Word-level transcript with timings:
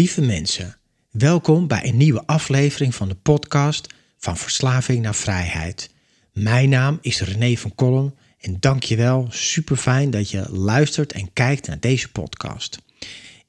Lieve 0.00 0.20
mensen, 0.20 0.76
welkom 1.10 1.66
bij 1.66 1.86
een 1.86 1.96
nieuwe 1.96 2.26
aflevering 2.26 2.94
van 2.94 3.08
de 3.08 3.14
podcast 3.14 3.94
Van 4.18 4.36
Verslaving 4.36 5.02
naar 5.02 5.14
Vrijheid. 5.14 5.90
Mijn 6.32 6.68
naam 6.68 6.98
is 7.00 7.20
René 7.20 7.56
van 7.56 7.74
Kolm 7.74 8.14
en 8.38 8.56
dankjewel, 8.60 9.26
super 9.30 9.76
fijn 9.76 10.10
dat 10.10 10.30
je 10.30 10.50
luistert 10.50 11.12
en 11.12 11.32
kijkt 11.32 11.66
naar 11.66 11.80
deze 11.80 12.10
podcast. 12.10 12.78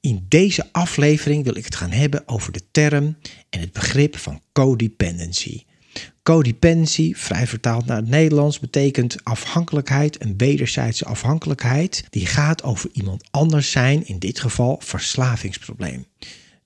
In 0.00 0.26
deze 0.28 0.68
aflevering 0.72 1.44
wil 1.44 1.56
ik 1.56 1.64
het 1.64 1.74
gaan 1.74 1.90
hebben 1.90 2.28
over 2.28 2.52
de 2.52 2.62
term 2.70 3.16
en 3.50 3.60
het 3.60 3.72
begrip 3.72 4.16
van 4.16 4.42
codependency. 4.52 5.62
Codependency, 6.22 7.14
vrij 7.14 7.46
vertaald 7.46 7.86
naar 7.86 7.96
het 7.96 8.08
Nederlands, 8.08 8.58
betekent 8.60 9.24
afhankelijkheid, 9.24 10.22
een 10.22 10.36
wederzijdse 10.36 11.04
afhankelijkheid. 11.04 12.04
Die 12.10 12.26
gaat 12.26 12.62
over 12.62 12.90
iemand 12.92 13.24
anders 13.30 13.70
zijn, 13.70 14.06
in 14.06 14.18
dit 14.18 14.40
geval 14.40 14.80
verslavingsprobleem. 14.84 16.06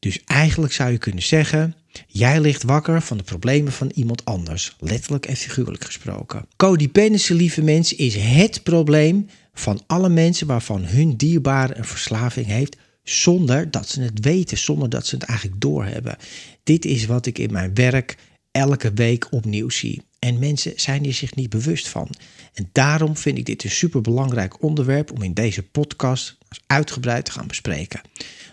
Dus 0.06 0.24
eigenlijk 0.24 0.72
zou 0.72 0.90
je 0.90 0.98
kunnen 0.98 1.22
zeggen, 1.22 1.74
jij 2.06 2.40
ligt 2.40 2.62
wakker 2.62 3.02
van 3.02 3.16
de 3.16 3.22
problemen 3.22 3.72
van 3.72 3.90
iemand 3.94 4.24
anders, 4.24 4.76
letterlijk 4.80 5.26
en 5.26 5.36
figuurlijk 5.36 5.84
gesproken. 5.84 6.46
Codependency, 6.56 7.32
lieve 7.32 7.62
mensen, 7.62 7.98
is 7.98 8.14
het 8.16 8.62
probleem 8.62 9.28
van 9.54 9.82
alle 9.86 10.08
mensen 10.08 10.46
waarvan 10.46 10.84
hun 10.84 11.16
dierbare 11.16 11.76
een 11.76 11.84
verslaving 11.84 12.46
heeft, 12.46 12.76
zonder 13.02 13.70
dat 13.70 13.88
ze 13.88 14.00
het 14.00 14.20
weten, 14.20 14.58
zonder 14.58 14.88
dat 14.88 15.06
ze 15.06 15.14
het 15.14 15.24
eigenlijk 15.24 15.60
doorhebben. 15.60 16.16
Dit 16.62 16.84
is 16.84 17.06
wat 17.06 17.26
ik 17.26 17.38
in 17.38 17.52
mijn 17.52 17.74
werk 17.74 18.16
elke 18.50 18.92
week 18.92 19.26
opnieuw 19.32 19.70
zie. 19.70 20.02
En 20.18 20.38
mensen 20.38 20.72
zijn 20.76 21.04
hier 21.04 21.14
zich 21.14 21.34
niet 21.34 21.50
bewust 21.50 21.88
van. 21.88 22.08
En 22.54 22.68
daarom 22.72 23.16
vind 23.16 23.38
ik 23.38 23.46
dit 23.46 23.64
een 23.64 23.70
superbelangrijk 23.70 24.62
onderwerp 24.62 25.12
om 25.12 25.22
in 25.22 25.34
deze 25.34 25.62
podcast 25.62 26.38
uitgebreid 26.66 27.24
te 27.24 27.30
gaan 27.30 27.46
bespreken. 27.46 28.00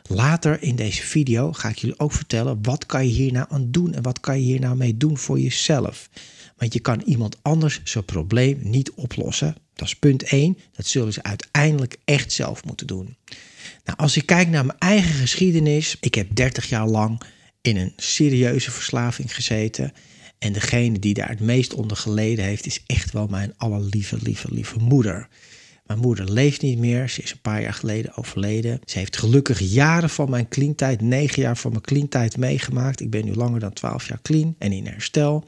Later 0.10 0.62
in 0.62 0.76
deze 0.76 1.02
video 1.02 1.54
ga 1.54 1.70
ik 1.70 1.78
jullie 1.78 2.00
ook 2.00 2.12
vertellen 2.12 2.60
wat 2.62 2.86
kan 2.86 3.06
je 3.08 3.14
hier 3.14 3.32
nou 3.32 3.46
aan 3.50 3.72
doen 3.72 3.94
en 3.94 4.02
wat 4.02 4.20
kan 4.20 4.40
je 4.40 4.44
hier 4.44 4.60
nou 4.60 4.76
mee 4.76 4.98
doen 4.98 5.18
voor 5.18 5.40
jezelf. 5.40 6.10
Want 6.58 6.74
je 6.74 6.80
kan 6.80 7.02
iemand 7.06 7.38
anders 7.42 7.82
zijn 7.84 8.06
probleem 8.06 8.60
niet 8.62 8.92
oplossen. 8.92 9.56
Dat 9.74 9.88
is 9.88 9.96
punt 9.96 10.24
1. 10.24 10.58
Dat 10.72 10.86
zullen 10.86 11.14
ze 11.14 11.24
uiteindelijk 11.24 11.98
echt 12.06 12.32
zelf 12.32 12.66
moeten 12.66 12.88
doen. 12.88 13.16
Nou, 13.86 13.98
als 13.98 14.18
ik 14.18 14.26
kijk 14.26 14.50
naar 14.50 14.66
mijn 14.66 14.80
eigen 14.80 15.14
geschiedenis, 15.14 15.98
ik 16.00 16.16
heb 16.16 16.36
30 16.36 16.70
jaar 16.70 16.88
lang 16.88 17.22
in 17.62 17.78
een 17.78 17.94
serieuze 17.98 18.72
verslaving 18.72 19.36
gezeten. 19.36 19.94
En 20.40 20.54
degene 20.54 21.00
die 21.00 21.14
daar 21.14 21.30
het 21.30 21.40
meest 21.40 21.74
onder 21.74 21.98
geleden 21.98 22.46
heeft, 22.46 22.66
is 22.66 22.84
echt 22.86 23.12
wel 23.12 23.28
mijn 23.28 23.54
allerlieve, 23.58 24.18
lieve, 24.22 24.54
lieve 24.54 24.80
moeder. 24.80 25.28
Mijn 25.84 26.00
moeder 26.00 26.32
leeft 26.32 26.62
niet 26.62 26.78
meer. 26.78 27.10
Ze 27.10 27.22
is 27.22 27.32
een 27.32 27.42
paar 27.42 27.62
jaar 27.62 27.74
geleden 27.74 28.18
overleden. 28.18 28.80
Ze 28.86 28.98
heeft 28.98 29.18
gelukkig 29.18 29.60
jaren 29.60 30.10
van 30.10 30.30
mijn 30.30 30.48
clean-tijd, 30.48 31.02
negen 31.02 31.42
jaar 31.42 31.58
van 31.58 31.72
mijn 31.72 31.84
clean-tijd 31.84 32.38
meegemaakt. 32.38 33.00
Ik 33.00 33.10
ben 33.10 33.26
nu 33.26 33.34
langer 33.34 33.60
dan 33.60 33.74
twaalf 33.74 34.08
jaar 34.08 34.22
clean 34.22 34.56
en 34.58 34.72
in 34.72 34.86
herstel. 34.86 35.44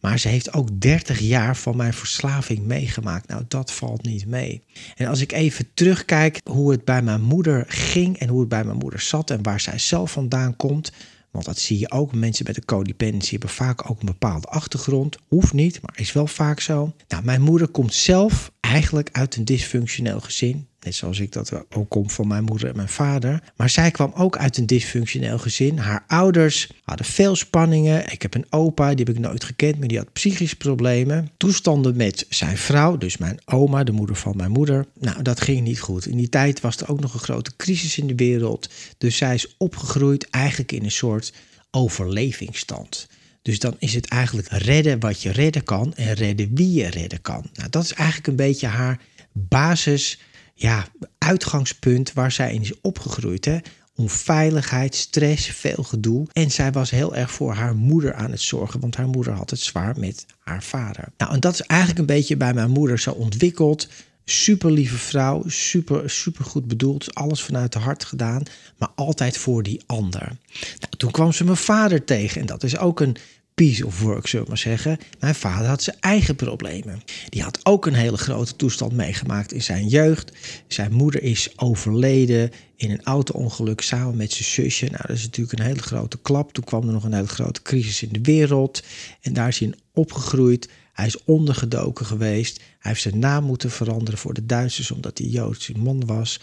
Maar 0.00 0.18
ze 0.18 0.28
heeft 0.28 0.52
ook 0.52 0.80
dertig 0.80 1.18
jaar 1.18 1.56
van 1.56 1.76
mijn 1.76 1.94
verslaving 1.94 2.66
meegemaakt. 2.66 3.28
Nou, 3.28 3.42
dat 3.48 3.72
valt 3.72 4.02
niet 4.02 4.26
mee. 4.26 4.62
En 4.96 5.06
als 5.06 5.20
ik 5.20 5.32
even 5.32 5.68
terugkijk 5.74 6.40
hoe 6.44 6.70
het 6.70 6.84
bij 6.84 7.02
mijn 7.02 7.22
moeder 7.22 7.64
ging 7.68 8.18
en 8.18 8.28
hoe 8.28 8.40
het 8.40 8.48
bij 8.48 8.64
mijn 8.64 8.78
moeder 8.78 9.00
zat 9.00 9.30
en 9.30 9.42
waar 9.42 9.60
zij 9.60 9.78
zelf 9.78 10.12
vandaan 10.12 10.56
komt, 10.56 10.92
want 11.30 11.44
dat 11.44 11.58
zie 11.58 11.78
je 11.78 11.90
ook. 11.90 12.14
Mensen 12.14 12.44
met 12.46 12.56
een 12.56 12.64
codependency 12.64 13.30
hebben 13.30 13.48
vaak 13.48 13.90
ook 13.90 14.00
een 14.00 14.06
bepaalde 14.06 14.46
achtergrond. 14.46 15.16
Hoeft 15.28 15.52
niet, 15.52 15.80
maar 15.82 15.94
is 15.98 16.12
wel 16.12 16.26
vaak 16.26 16.60
zo. 16.60 16.92
Nou, 17.08 17.24
mijn 17.24 17.42
moeder 17.42 17.68
komt 17.68 17.94
zelf 17.94 18.52
eigenlijk 18.68 19.08
uit 19.12 19.36
een 19.36 19.44
dysfunctioneel 19.44 20.20
gezin. 20.20 20.66
Net 20.80 20.94
zoals 20.94 21.18
ik 21.18 21.32
dat 21.32 21.52
ook 21.74 21.88
kom 21.88 22.10
van 22.10 22.26
mijn 22.26 22.44
moeder 22.44 22.68
en 22.68 22.76
mijn 22.76 22.88
vader. 22.88 23.42
Maar 23.56 23.70
zij 23.70 23.90
kwam 23.90 24.12
ook 24.14 24.36
uit 24.36 24.56
een 24.56 24.66
dysfunctioneel 24.66 25.38
gezin. 25.38 25.78
Haar 25.78 26.04
ouders 26.06 26.70
hadden 26.82 27.06
veel 27.06 27.36
spanningen. 27.36 28.12
Ik 28.12 28.22
heb 28.22 28.34
een 28.34 28.46
opa, 28.50 28.94
die 28.94 29.04
heb 29.04 29.16
ik 29.16 29.20
nooit 29.20 29.44
gekend, 29.44 29.78
maar 29.78 29.88
die 29.88 29.98
had 29.98 30.12
psychische 30.12 30.56
problemen. 30.56 31.30
Toestanden 31.36 31.96
met 31.96 32.26
zijn 32.28 32.56
vrouw, 32.56 32.96
dus 32.96 33.16
mijn 33.16 33.38
oma, 33.44 33.84
de 33.84 33.92
moeder 33.92 34.16
van 34.16 34.36
mijn 34.36 34.50
moeder. 34.50 34.86
Nou, 35.00 35.22
dat 35.22 35.40
ging 35.40 35.60
niet 35.60 35.80
goed. 35.80 36.06
In 36.06 36.16
die 36.16 36.28
tijd 36.28 36.60
was 36.60 36.76
er 36.76 36.90
ook 36.90 37.00
nog 37.00 37.14
een 37.14 37.20
grote 37.20 37.56
crisis 37.56 37.98
in 37.98 38.06
de 38.06 38.14
wereld. 38.14 38.70
Dus 38.98 39.16
zij 39.16 39.34
is 39.34 39.54
opgegroeid 39.58 40.30
eigenlijk 40.30 40.72
in 40.72 40.84
een 40.84 40.90
soort 40.90 41.32
overlevingsstand. 41.70 43.06
Dus 43.48 43.58
dan 43.58 43.76
is 43.78 43.94
het 43.94 44.06
eigenlijk 44.06 44.48
redden 44.48 45.00
wat 45.00 45.22
je 45.22 45.30
redden 45.30 45.64
kan 45.64 45.94
en 45.94 46.14
redden 46.14 46.54
wie 46.54 46.72
je 46.72 46.88
redden 46.88 47.20
kan. 47.20 47.50
Nou, 47.52 47.70
dat 47.70 47.84
is 47.84 47.92
eigenlijk 47.92 48.28
een 48.28 48.36
beetje 48.36 48.66
haar 48.66 49.00
basis, 49.32 50.18
ja, 50.54 50.86
uitgangspunt 51.18 52.12
waar 52.12 52.32
zij 52.32 52.54
in 52.54 52.60
is 52.60 52.80
opgegroeid. 52.80 53.44
Hè? 53.44 53.58
Onveiligheid, 53.94 54.94
stress, 54.94 55.46
veel 55.46 55.82
gedoe. 55.82 56.26
En 56.32 56.50
zij 56.50 56.72
was 56.72 56.90
heel 56.90 57.14
erg 57.14 57.30
voor 57.30 57.52
haar 57.52 57.74
moeder 57.74 58.14
aan 58.14 58.30
het 58.30 58.40
zorgen, 58.40 58.80
want 58.80 58.96
haar 58.96 59.08
moeder 59.08 59.32
had 59.32 59.50
het 59.50 59.60
zwaar 59.60 59.98
met 59.98 60.26
haar 60.38 60.62
vader. 60.62 61.08
Nou, 61.16 61.32
en 61.32 61.40
dat 61.40 61.52
is 61.52 61.60
eigenlijk 61.60 62.00
een 62.00 62.16
beetje 62.16 62.36
bij 62.36 62.54
mijn 62.54 62.70
moeder 62.70 62.98
zo 62.98 63.10
ontwikkeld. 63.10 63.88
Super 64.24 64.72
lieve 64.72 64.98
vrouw, 64.98 65.42
super, 65.46 66.10
super 66.10 66.44
goed 66.44 66.66
bedoeld, 66.66 67.14
alles 67.14 67.42
vanuit 67.42 67.72
de 67.72 67.78
hart 67.78 68.04
gedaan, 68.04 68.42
maar 68.78 68.90
altijd 68.94 69.38
voor 69.38 69.62
die 69.62 69.82
ander. 69.86 70.36
Nou, 70.78 70.92
toen 70.96 71.10
kwam 71.10 71.32
ze 71.32 71.44
mijn 71.44 71.56
vader 71.56 72.04
tegen 72.04 72.40
en 72.40 72.46
dat 72.46 72.62
is 72.62 72.78
ook 72.78 73.00
een 73.00 73.16
piece 73.58 73.86
of 73.86 74.00
work, 74.00 74.26
zullen 74.26 74.44
we 74.44 74.50
maar 74.50 74.60
zeggen. 74.60 74.98
Mijn 75.20 75.34
vader 75.34 75.66
had 75.66 75.82
zijn 75.82 75.96
eigen 76.00 76.36
problemen. 76.36 77.02
Die 77.28 77.42
had 77.42 77.60
ook 77.62 77.86
een 77.86 77.94
hele 77.94 78.16
grote 78.16 78.56
toestand 78.56 78.92
meegemaakt 78.92 79.52
in 79.52 79.62
zijn 79.62 79.86
jeugd. 79.88 80.32
Zijn 80.66 80.92
moeder 80.92 81.22
is 81.22 81.52
overleden 81.56 82.50
in 82.76 82.90
een 82.90 83.02
auto-ongeluk 83.02 83.80
samen 83.80 84.16
met 84.16 84.32
zijn 84.32 84.48
zusje. 84.48 84.84
Nou, 84.84 85.02
dat 85.06 85.16
is 85.16 85.22
natuurlijk 85.22 85.58
een 85.58 85.66
hele 85.66 85.82
grote 85.82 86.18
klap. 86.18 86.52
Toen 86.52 86.64
kwam 86.64 86.86
er 86.86 86.92
nog 86.92 87.04
een 87.04 87.12
hele 87.12 87.26
grote 87.26 87.62
crisis 87.62 88.02
in 88.02 88.12
de 88.12 88.20
wereld. 88.22 88.82
En 89.20 89.32
daar 89.32 89.48
is 89.48 89.58
hij 89.58 89.68
in 89.68 89.78
opgegroeid. 89.94 90.68
Hij 90.98 91.06
is 91.06 91.24
ondergedoken 91.24 92.06
geweest. 92.06 92.56
Hij 92.56 92.90
heeft 92.90 93.02
zijn 93.02 93.18
naam 93.18 93.44
moeten 93.44 93.70
veranderen 93.70 94.18
voor 94.18 94.34
de 94.34 94.46
Duitsers 94.46 94.90
omdat 94.90 95.18
hij 95.18 95.26
Joodse 95.26 95.72
man 95.76 96.06
was. 96.06 96.40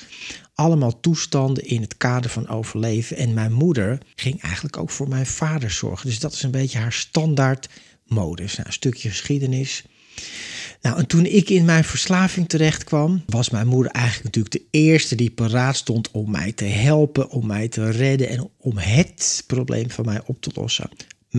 Allemaal 0.53 0.99
toestanden 0.99 1.65
in 1.65 1.81
het 1.81 1.97
kader 1.97 2.29
van 2.29 2.47
overleven. 2.47 3.17
En 3.17 3.33
mijn 3.33 3.53
moeder 3.53 3.97
ging 4.15 4.41
eigenlijk 4.41 4.77
ook 4.77 4.89
voor 4.89 5.07
mijn 5.07 5.25
vader 5.25 5.71
zorgen. 5.71 6.07
Dus 6.07 6.19
dat 6.19 6.33
is 6.33 6.43
een 6.43 6.51
beetje 6.51 6.77
haar 6.77 6.93
standaard 6.93 7.69
modus. 8.05 8.55
Nou, 8.55 8.67
een 8.67 8.73
stukje 8.73 9.09
geschiedenis. 9.09 9.83
Nou, 10.81 10.97
en 10.97 11.07
toen 11.07 11.25
ik 11.25 11.49
in 11.49 11.65
mijn 11.65 11.83
verslaving 11.83 12.49
terecht 12.49 12.83
kwam, 12.83 13.23
was 13.25 13.49
mijn 13.49 13.67
moeder 13.67 13.91
eigenlijk 13.91 14.25
natuurlijk 14.25 14.55
de 14.55 14.79
eerste 14.79 15.15
die 15.15 15.31
paraat 15.31 15.75
stond 15.75 16.11
om 16.11 16.31
mij 16.31 16.51
te 16.51 16.65
helpen, 16.65 17.29
om 17.29 17.47
mij 17.47 17.67
te 17.67 17.91
redden 17.91 18.29
en 18.29 18.49
om 18.57 18.77
het 18.77 19.43
probleem 19.47 19.89
van 19.89 20.05
mij 20.05 20.21
op 20.25 20.41
te 20.41 20.51
lossen 20.53 20.89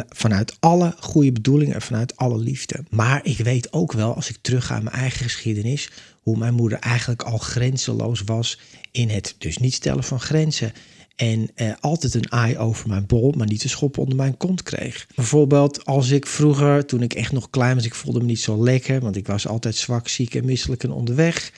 vanuit 0.08 0.56
alle 0.60 0.94
goede 1.00 1.32
bedoelingen 1.32 1.74
en 1.74 1.82
vanuit 1.82 2.16
alle 2.16 2.38
liefde. 2.38 2.84
Maar 2.90 3.20
ik 3.24 3.38
weet 3.38 3.72
ook 3.72 3.92
wel, 3.92 4.14
als 4.14 4.28
ik 4.28 4.36
terug 4.40 4.66
ga 4.66 4.80
mijn 4.80 4.96
eigen 4.96 5.24
geschiedenis, 5.24 5.90
hoe 6.20 6.38
mijn 6.38 6.54
moeder 6.54 6.78
eigenlijk 6.78 7.22
al 7.22 7.38
grenzeloos 7.38 8.22
was 8.24 8.60
in 8.90 9.08
het 9.08 9.34
dus 9.38 9.58
niet 9.58 9.74
stellen 9.74 10.04
van 10.04 10.20
grenzen. 10.20 10.72
En 11.16 11.50
eh, 11.54 11.72
altijd 11.80 12.14
een 12.14 12.32
aai 12.32 12.58
over 12.58 12.88
mijn 12.88 13.06
bol, 13.06 13.32
maar 13.36 13.46
niet 13.46 13.62
een 13.62 13.68
schop 13.68 13.98
onder 13.98 14.16
mijn 14.16 14.36
kont 14.36 14.62
kreeg. 14.62 15.06
Bijvoorbeeld 15.14 15.84
als 15.84 16.10
ik 16.10 16.26
vroeger, 16.26 16.86
toen 16.86 17.02
ik 17.02 17.12
echt 17.14 17.32
nog 17.32 17.50
klein 17.50 17.74
was, 17.74 17.84
ik 17.84 17.94
voelde 17.94 18.18
me 18.18 18.26
niet 18.26 18.40
zo 18.40 18.62
lekker, 18.62 19.00
want 19.00 19.16
ik 19.16 19.26
was 19.26 19.46
altijd 19.46 19.76
zwak, 19.76 20.08
ziek 20.08 20.34
en 20.34 20.44
misselijk 20.44 20.82
en 20.82 20.90
onderweg. 20.90 21.52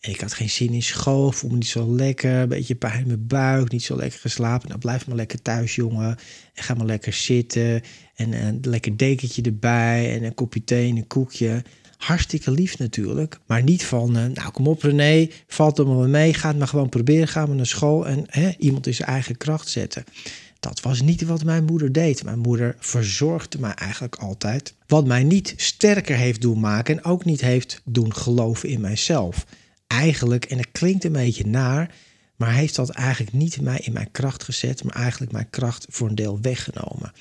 En 0.00 0.10
ik 0.10 0.20
had 0.20 0.34
geen 0.34 0.50
zin 0.50 0.72
in 0.72 0.82
school, 0.82 1.32
voelde 1.32 1.54
me 1.54 1.60
niet 1.60 1.70
zo 1.70 1.94
lekker, 1.94 2.34
een 2.34 2.48
beetje 2.48 2.74
pijn 2.74 3.00
in 3.00 3.06
mijn 3.06 3.26
buik, 3.26 3.70
niet 3.72 3.82
zo 3.82 3.96
lekker 3.96 4.20
geslapen. 4.20 4.68
Nou, 4.68 4.80
blijf 4.80 5.06
maar 5.06 5.16
lekker 5.16 5.42
thuis, 5.42 5.74
jongen. 5.74 6.16
En 6.54 6.62
ga 6.62 6.74
maar 6.74 6.86
lekker 6.86 7.12
zitten. 7.12 7.82
En 8.14 8.32
een 8.32 8.58
lekker 8.62 8.96
dekentje 8.96 9.42
erbij 9.42 10.14
en 10.16 10.22
een 10.22 10.34
kopje 10.34 10.64
thee 10.64 10.90
en 10.90 10.96
een 10.96 11.06
koekje. 11.06 11.62
Hartstikke 11.96 12.50
lief 12.50 12.78
natuurlijk, 12.78 13.38
maar 13.46 13.62
niet 13.62 13.84
van, 13.84 14.16
uh, 14.16 14.24
nou 14.24 14.50
kom 14.50 14.66
op 14.66 14.82
René, 14.82 15.28
valt 15.46 15.78
er 15.78 15.86
maar 15.86 16.08
mee, 16.08 16.34
ga 16.34 16.48
het 16.48 16.58
maar 16.58 16.68
gewoon 16.68 16.88
proberen, 16.88 17.28
ga 17.28 17.46
maar 17.46 17.56
naar 17.56 17.66
school 17.66 18.06
en 18.06 18.24
hè, 18.26 18.50
iemand 18.58 18.86
in 18.86 18.94
zijn 18.94 19.08
eigen 19.08 19.36
kracht 19.36 19.68
zetten. 19.68 20.04
Dat 20.60 20.80
was 20.80 21.00
niet 21.00 21.22
wat 21.22 21.44
mijn 21.44 21.64
moeder 21.64 21.92
deed. 21.92 22.24
Mijn 22.24 22.38
moeder 22.38 22.76
verzorgde 22.78 23.58
mij 23.58 23.74
eigenlijk 23.74 24.14
altijd. 24.14 24.74
Wat 24.86 25.06
mij 25.06 25.22
niet 25.22 25.54
sterker 25.56 26.16
heeft 26.16 26.40
doen 26.40 26.60
maken 26.60 26.96
en 26.96 27.04
ook 27.04 27.24
niet 27.24 27.40
heeft 27.40 27.80
doen 27.84 28.14
geloven 28.14 28.68
in 28.68 28.80
mijzelf 28.80 29.46
eigenlijk, 29.88 30.44
en 30.44 30.58
het 30.58 30.70
klinkt 30.72 31.04
een 31.04 31.12
beetje 31.12 31.46
naar, 31.46 31.94
maar 32.36 32.52
heeft 32.52 32.74
dat 32.74 32.88
eigenlijk 32.90 33.32
niet 33.32 33.60
mij 33.60 33.78
in 33.78 33.92
mijn 33.92 34.10
kracht 34.10 34.42
gezet, 34.42 34.84
maar 34.84 34.94
eigenlijk 34.94 35.32
mijn 35.32 35.50
kracht 35.50 35.86
voor 35.88 36.08
een 36.08 36.14
deel 36.14 36.38
weggenomen. 36.40 37.12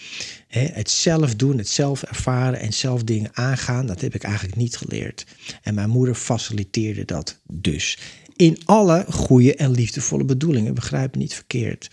het 0.48 0.90
zelf 0.90 1.36
doen, 1.36 1.58
het 1.58 1.69
zelf 1.69 2.04
ervaren 2.04 2.60
en 2.60 2.74
zelf 2.74 3.04
dingen 3.04 3.30
aangaan, 3.34 3.86
dat 3.86 4.02
heb 4.02 4.16
ik 4.16 4.24
eigenlijk 4.24 4.56
niet 4.56 4.78
geleerd. 4.78 5.25
En 5.62 5.74
mijn 5.74 5.90
moeder 5.90 6.16
faciliteerde 6.16 7.06
dat 7.06 7.40
dus 7.48 7.98
in 8.38 8.57
alle 8.66 9.06
goede 9.10 9.56
en 9.56 9.72
liefdevolle 9.72 10.24
bedoelingen. 10.24 10.74
Begrijp 10.74 11.16
niet 11.16 11.34
verkeerd. 11.34 11.89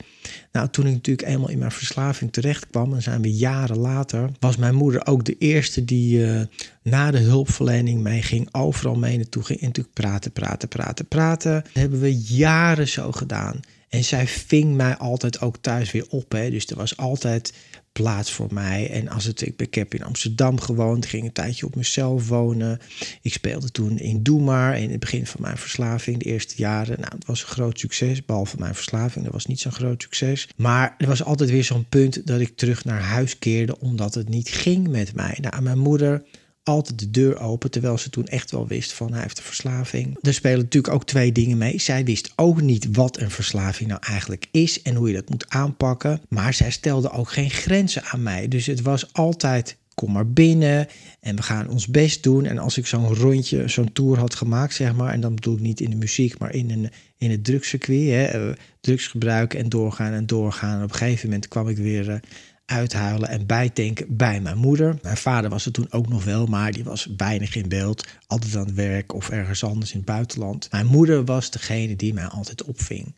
Nou, 0.52 0.68
toen 0.68 0.86
ik 0.86 0.92
natuurlijk 0.92 1.28
eenmaal 1.28 1.48
in 1.48 1.58
mijn 1.58 1.70
verslaving 1.70 2.32
terecht 2.32 2.66
kwam, 2.70 2.94
en 2.94 3.02
zijn 3.02 3.22
we 3.22 3.34
jaren 3.34 3.78
later, 3.78 4.30
was 4.40 4.56
mijn 4.56 4.74
moeder 4.74 5.06
ook 5.06 5.24
de 5.24 5.38
eerste 5.38 5.84
die 5.84 6.26
uh, 6.26 6.40
na 6.82 7.10
de 7.10 7.18
hulpverlening 7.18 8.02
mee 8.02 8.22
ging, 8.22 8.48
overal 8.54 8.94
mee 8.94 9.16
naartoe 9.16 9.42
ging 9.42 9.60
en 9.60 9.66
natuurlijk 9.66 9.94
praten, 9.94 10.32
praten, 10.32 10.68
praten, 10.68 11.06
praten. 11.06 11.52
Dat 11.52 11.72
hebben 11.72 12.00
we 12.00 12.16
jaren 12.16 12.88
zo 12.88 13.12
gedaan. 13.12 13.60
En 13.94 14.04
zij 14.04 14.26
ving 14.26 14.74
mij 14.74 14.96
altijd 14.96 15.40
ook 15.40 15.56
thuis 15.56 15.92
weer 15.92 16.06
op. 16.08 16.32
Hè. 16.32 16.50
Dus 16.50 16.66
er 16.66 16.76
was 16.76 16.96
altijd 16.96 17.52
plaats 17.92 18.32
voor 18.32 18.48
mij. 18.50 18.90
En 18.90 19.08
als 19.08 19.24
het, 19.24 19.46
ik, 19.46 19.60
ik 19.60 19.74
heb 19.74 19.94
in 19.94 20.04
Amsterdam 20.04 20.60
gewoond, 20.60 21.06
ging 21.06 21.24
een 21.24 21.32
tijdje 21.32 21.66
op 21.66 21.76
mezelf 21.76 22.28
wonen. 22.28 22.80
Ik 23.22 23.32
speelde 23.32 23.70
toen 23.70 23.98
in 23.98 24.22
Doe 24.22 24.40
Maar 24.40 24.78
in 24.78 24.90
het 24.90 25.00
begin 25.00 25.26
van 25.26 25.40
mijn 25.40 25.56
verslaving, 25.56 26.18
de 26.18 26.24
eerste 26.24 26.54
jaren. 26.56 27.00
Nou, 27.00 27.14
het 27.14 27.26
was 27.26 27.42
een 27.42 27.48
groot 27.48 27.78
succes, 27.78 28.24
behalve 28.24 28.56
mijn 28.58 28.74
verslaving, 28.74 29.24
dat 29.24 29.32
was 29.32 29.46
niet 29.46 29.60
zo'n 29.60 29.72
groot 29.72 30.02
succes. 30.02 30.48
Maar 30.56 30.94
er 30.98 31.06
was 31.06 31.24
altijd 31.24 31.50
weer 31.50 31.64
zo'n 31.64 31.88
punt 31.88 32.26
dat 32.26 32.40
ik 32.40 32.56
terug 32.56 32.84
naar 32.84 33.02
huis 33.02 33.38
keerde, 33.38 33.80
omdat 33.80 34.14
het 34.14 34.28
niet 34.28 34.48
ging 34.48 34.88
met 34.88 35.14
mij. 35.14 35.38
Nou, 35.40 35.62
mijn 35.62 35.78
moeder 35.78 36.22
altijd 36.64 36.98
de 36.98 37.10
deur 37.10 37.38
open, 37.38 37.70
terwijl 37.70 37.98
ze 37.98 38.10
toen 38.10 38.26
echt 38.26 38.50
wel 38.50 38.66
wist 38.66 38.92
van 38.92 39.12
hij 39.12 39.22
heeft 39.22 39.38
een 39.38 39.44
verslaving. 39.44 40.18
Er 40.20 40.34
spelen 40.34 40.58
natuurlijk 40.58 40.94
ook 40.94 41.04
twee 41.04 41.32
dingen 41.32 41.58
mee. 41.58 41.78
Zij 41.78 42.04
wist 42.04 42.32
ook 42.36 42.60
niet 42.60 42.88
wat 42.92 43.20
een 43.20 43.30
verslaving 43.30 43.88
nou 43.88 44.00
eigenlijk 44.06 44.46
is 44.50 44.82
en 44.82 44.94
hoe 44.94 45.08
je 45.08 45.14
dat 45.14 45.30
moet 45.30 45.48
aanpakken, 45.48 46.20
maar 46.28 46.54
zij 46.54 46.70
stelde 46.70 47.10
ook 47.10 47.32
geen 47.32 47.50
grenzen 47.50 48.04
aan 48.04 48.22
mij. 48.22 48.48
Dus 48.48 48.66
het 48.66 48.82
was 48.82 49.12
altijd 49.12 49.76
kom 49.94 50.12
maar 50.12 50.28
binnen 50.28 50.86
en 51.20 51.36
we 51.36 51.42
gaan 51.42 51.68
ons 51.68 51.86
best 51.86 52.22
doen. 52.22 52.44
En 52.44 52.58
als 52.58 52.78
ik 52.78 52.86
zo'n 52.86 53.14
rondje, 53.14 53.68
zo'n 53.68 53.92
tour 53.92 54.18
had 54.18 54.34
gemaakt, 54.34 54.74
zeg 54.74 54.94
maar, 54.94 55.12
en 55.12 55.20
dan 55.20 55.34
bedoel 55.34 55.54
ik 55.54 55.60
niet 55.60 55.80
in 55.80 55.90
de 55.90 55.96
muziek, 55.96 56.38
maar 56.38 56.54
in, 56.54 56.70
een, 56.70 56.90
in 57.18 57.30
het 57.30 57.44
drugscircuit, 57.44 58.08
hè, 58.08 58.24
eh, 58.24 58.56
drugs 58.80 59.06
gebruiken 59.06 59.58
en 59.58 59.68
doorgaan 59.68 60.12
en 60.12 60.26
doorgaan. 60.26 60.78
En 60.78 60.84
op 60.84 60.90
een 60.90 60.96
gegeven 60.96 61.28
moment 61.28 61.48
kwam 61.48 61.68
ik 61.68 61.76
weer 61.76 62.10
eh, 62.10 62.16
uithuilen 62.66 63.28
en 63.28 63.46
bijdenken 63.46 64.16
bij 64.16 64.40
mijn 64.40 64.58
moeder. 64.58 64.98
Mijn 65.02 65.16
vader 65.16 65.50
was 65.50 65.66
er 65.66 65.72
toen 65.72 65.92
ook 65.92 66.08
nog 66.08 66.24
wel, 66.24 66.46
maar 66.46 66.72
die 66.72 66.84
was 66.84 67.08
weinig 67.16 67.56
in 67.56 67.68
beeld. 67.68 68.06
Altijd 68.26 68.56
aan 68.56 68.66
het 68.66 68.74
werk 68.74 69.14
of 69.14 69.28
ergens 69.28 69.64
anders 69.64 69.90
in 69.90 69.96
het 69.96 70.06
buitenland. 70.06 70.68
Mijn 70.70 70.86
moeder 70.86 71.24
was 71.24 71.50
degene 71.50 71.96
die 71.96 72.14
mij 72.14 72.26
altijd 72.26 72.64
opving. 72.64 73.14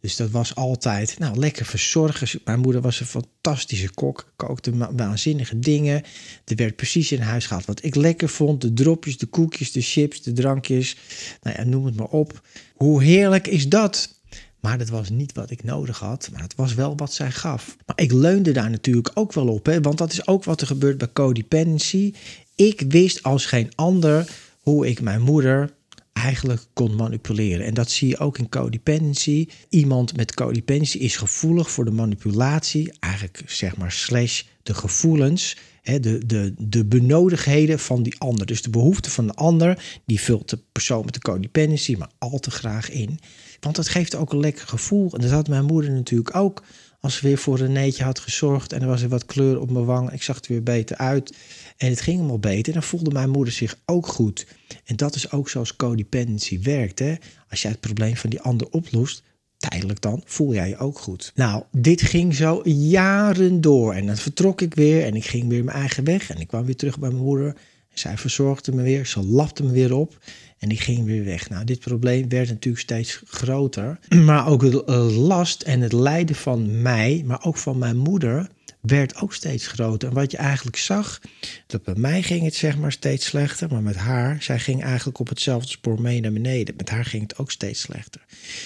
Dus 0.00 0.16
dat 0.16 0.30
was 0.30 0.54
altijd 0.54 1.18
nou, 1.18 1.36
lekker 1.36 1.66
verzorgen. 1.66 2.40
Mijn 2.44 2.60
moeder 2.60 2.80
was 2.80 3.00
een 3.00 3.06
fantastische 3.06 3.90
kok, 3.90 4.32
kookte 4.36 4.94
waanzinnige 4.96 5.58
dingen. 5.58 6.02
Er 6.44 6.56
werd 6.56 6.76
precies 6.76 7.12
in 7.12 7.20
huis 7.20 7.46
gehaald 7.46 7.66
wat 7.66 7.84
ik 7.84 7.94
lekker 7.94 8.28
vond. 8.28 8.60
De 8.60 8.72
dropjes, 8.72 9.18
de 9.18 9.26
koekjes, 9.26 9.72
de 9.72 9.80
chips, 9.80 10.22
de 10.22 10.32
drankjes. 10.32 10.96
Nou 11.42 11.56
ja, 11.56 11.64
noem 11.64 11.84
het 11.84 11.96
maar 11.96 12.06
op. 12.06 12.40
Hoe 12.74 13.02
heerlijk 13.02 13.46
is 13.46 13.68
dat? 13.68 14.19
Maar 14.60 14.78
dat 14.78 14.88
was 14.88 15.10
niet 15.10 15.32
wat 15.32 15.50
ik 15.50 15.64
nodig 15.64 15.98
had, 15.98 16.28
maar 16.32 16.42
het 16.42 16.54
was 16.54 16.74
wel 16.74 16.96
wat 16.96 17.12
zij 17.12 17.30
gaf. 17.30 17.76
Maar 17.86 18.00
ik 18.00 18.12
leunde 18.12 18.52
daar 18.52 18.70
natuurlijk 18.70 19.10
ook 19.14 19.32
wel 19.32 19.48
op, 19.48 19.66
hè, 19.66 19.80
want 19.80 19.98
dat 19.98 20.12
is 20.12 20.26
ook 20.26 20.44
wat 20.44 20.60
er 20.60 20.66
gebeurt 20.66 20.98
bij 20.98 21.12
codependency. 21.12 22.12
Ik 22.54 22.84
wist 22.88 23.22
als 23.22 23.46
geen 23.46 23.72
ander 23.74 24.30
hoe 24.60 24.88
ik 24.88 25.00
mijn 25.00 25.22
moeder 25.22 25.70
eigenlijk 26.12 26.66
kon 26.72 26.96
manipuleren. 26.96 27.66
En 27.66 27.74
dat 27.74 27.90
zie 27.90 28.08
je 28.08 28.18
ook 28.18 28.38
in 28.38 28.48
codependency. 28.48 29.48
Iemand 29.68 30.16
met 30.16 30.34
codependency 30.34 30.98
is 30.98 31.16
gevoelig 31.16 31.70
voor 31.70 31.84
de 31.84 31.90
manipulatie, 31.90 32.92
eigenlijk 33.00 33.42
zeg 33.46 33.76
maar 33.76 33.92
slash 33.92 34.42
de 34.62 34.74
gevoelens, 34.74 35.56
hè, 35.82 36.00
de, 36.00 36.26
de, 36.26 36.54
de 36.58 36.84
benodigdheden 36.84 37.78
van 37.78 38.02
die 38.02 38.18
ander. 38.18 38.46
Dus 38.46 38.62
de 38.62 38.70
behoeften 38.70 39.12
van 39.12 39.26
de 39.26 39.34
ander, 39.34 40.00
die 40.04 40.20
vult 40.20 40.50
de 40.50 40.58
persoon 40.72 41.04
met 41.04 41.14
de 41.14 41.20
codependency 41.20 41.94
maar 41.98 42.10
al 42.18 42.38
te 42.38 42.50
graag 42.50 42.90
in. 42.90 43.18
Want 43.60 43.76
dat 43.76 43.88
geeft 43.88 44.14
ook 44.14 44.32
een 44.32 44.40
lekker 44.40 44.66
gevoel. 44.68 45.12
En 45.12 45.20
dat 45.20 45.30
had 45.30 45.48
mijn 45.48 45.64
moeder 45.64 45.90
natuurlijk 45.90 46.36
ook. 46.36 46.62
Als 47.00 47.16
ze 47.16 47.26
weer 47.26 47.38
voor 47.38 47.56
Renéetje 47.56 48.04
had 48.04 48.18
gezorgd 48.18 48.72
en 48.72 48.80
er 48.82 48.86
was 48.86 49.02
er 49.02 49.08
wat 49.08 49.24
kleur 49.24 49.60
op 49.60 49.70
mijn 49.70 49.84
wang. 49.84 50.12
Ik 50.12 50.22
zag 50.22 50.36
er 50.36 50.44
weer 50.48 50.62
beter 50.62 50.96
uit. 50.96 51.36
En 51.76 51.88
het 51.88 52.00
ging 52.00 52.20
hem 52.20 52.30
al 52.30 52.38
beter. 52.38 52.72
Dan 52.72 52.82
voelde 52.82 53.10
mijn 53.10 53.30
moeder 53.30 53.54
zich 53.54 53.78
ook 53.86 54.06
goed. 54.06 54.46
En 54.84 54.96
dat 54.96 55.14
is 55.14 55.30
ook 55.30 55.48
zoals 55.48 55.76
codependency 55.76 56.62
werkt. 56.62 56.98
Hè? 56.98 57.14
Als 57.50 57.62
jij 57.62 57.70
het 57.70 57.80
probleem 57.80 58.16
van 58.16 58.30
die 58.30 58.40
ander 58.40 58.68
oplost, 58.70 59.22
tijdelijk 59.56 60.00
dan, 60.00 60.22
voel 60.24 60.54
jij 60.54 60.68
je 60.68 60.76
ook 60.76 60.98
goed. 60.98 61.32
Nou, 61.34 61.62
dit 61.72 62.02
ging 62.02 62.34
zo 62.34 62.60
jaren 62.64 63.60
door. 63.60 63.94
En 63.94 64.06
dan 64.06 64.16
vertrok 64.16 64.60
ik 64.60 64.74
weer 64.74 65.04
en 65.04 65.14
ik 65.14 65.24
ging 65.24 65.48
weer 65.48 65.64
mijn 65.64 65.76
eigen 65.76 66.04
weg. 66.04 66.30
En 66.30 66.40
ik 66.40 66.48
kwam 66.48 66.64
weer 66.64 66.76
terug 66.76 66.98
bij 66.98 67.10
mijn 67.10 67.22
moeder. 67.22 67.56
Zij 67.94 68.18
verzorgde 68.18 68.72
me 68.72 68.82
weer, 68.82 69.06
ze 69.06 69.24
lapte 69.24 69.62
me 69.62 69.70
weer 69.70 69.94
op. 69.94 70.18
En 70.58 70.70
ik 70.70 70.80
ging 70.80 71.04
weer 71.04 71.24
weg. 71.24 71.48
Nou, 71.48 71.64
dit 71.64 71.78
probleem 71.80 72.28
werd 72.28 72.48
natuurlijk 72.48 72.82
steeds 72.82 73.22
groter. 73.26 73.98
Maar 74.24 74.46
ook 74.46 74.70
de 74.70 74.84
eh, 74.84 75.16
last 75.16 75.62
en 75.62 75.80
het 75.80 75.92
lijden 75.92 76.36
van 76.36 76.82
mij, 76.82 77.22
maar 77.26 77.44
ook 77.44 77.56
van 77.56 77.78
mijn 77.78 77.96
moeder, 77.96 78.48
werd 78.80 79.16
ook 79.16 79.34
steeds 79.34 79.66
groter. 79.66 80.08
En 80.08 80.14
wat 80.14 80.30
je 80.30 80.36
eigenlijk 80.36 80.76
zag, 80.76 81.20
dat 81.66 81.82
bij 81.82 81.94
mij 81.94 82.22
ging 82.22 82.44
het 82.44 82.54
zeg 82.54 82.76
maar 82.76 82.92
steeds 82.92 83.26
slechter, 83.26 83.68
maar 83.70 83.82
met 83.82 83.96
haar, 83.96 84.42
zij 84.42 84.58
ging 84.58 84.82
eigenlijk 84.82 85.18
op 85.18 85.28
hetzelfde 85.28 85.68
spoor 85.68 86.00
mee 86.00 86.20
naar 86.20 86.32
beneden. 86.32 86.74
Met 86.76 86.90
haar 86.90 87.04
ging 87.04 87.22
het 87.22 87.38
ook 87.38 87.50
steeds 87.50 87.80
slechter. 87.80 88.20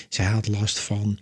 Zij 0.08 0.24
had 0.24 0.48
last 0.48 0.78
van 0.78 1.18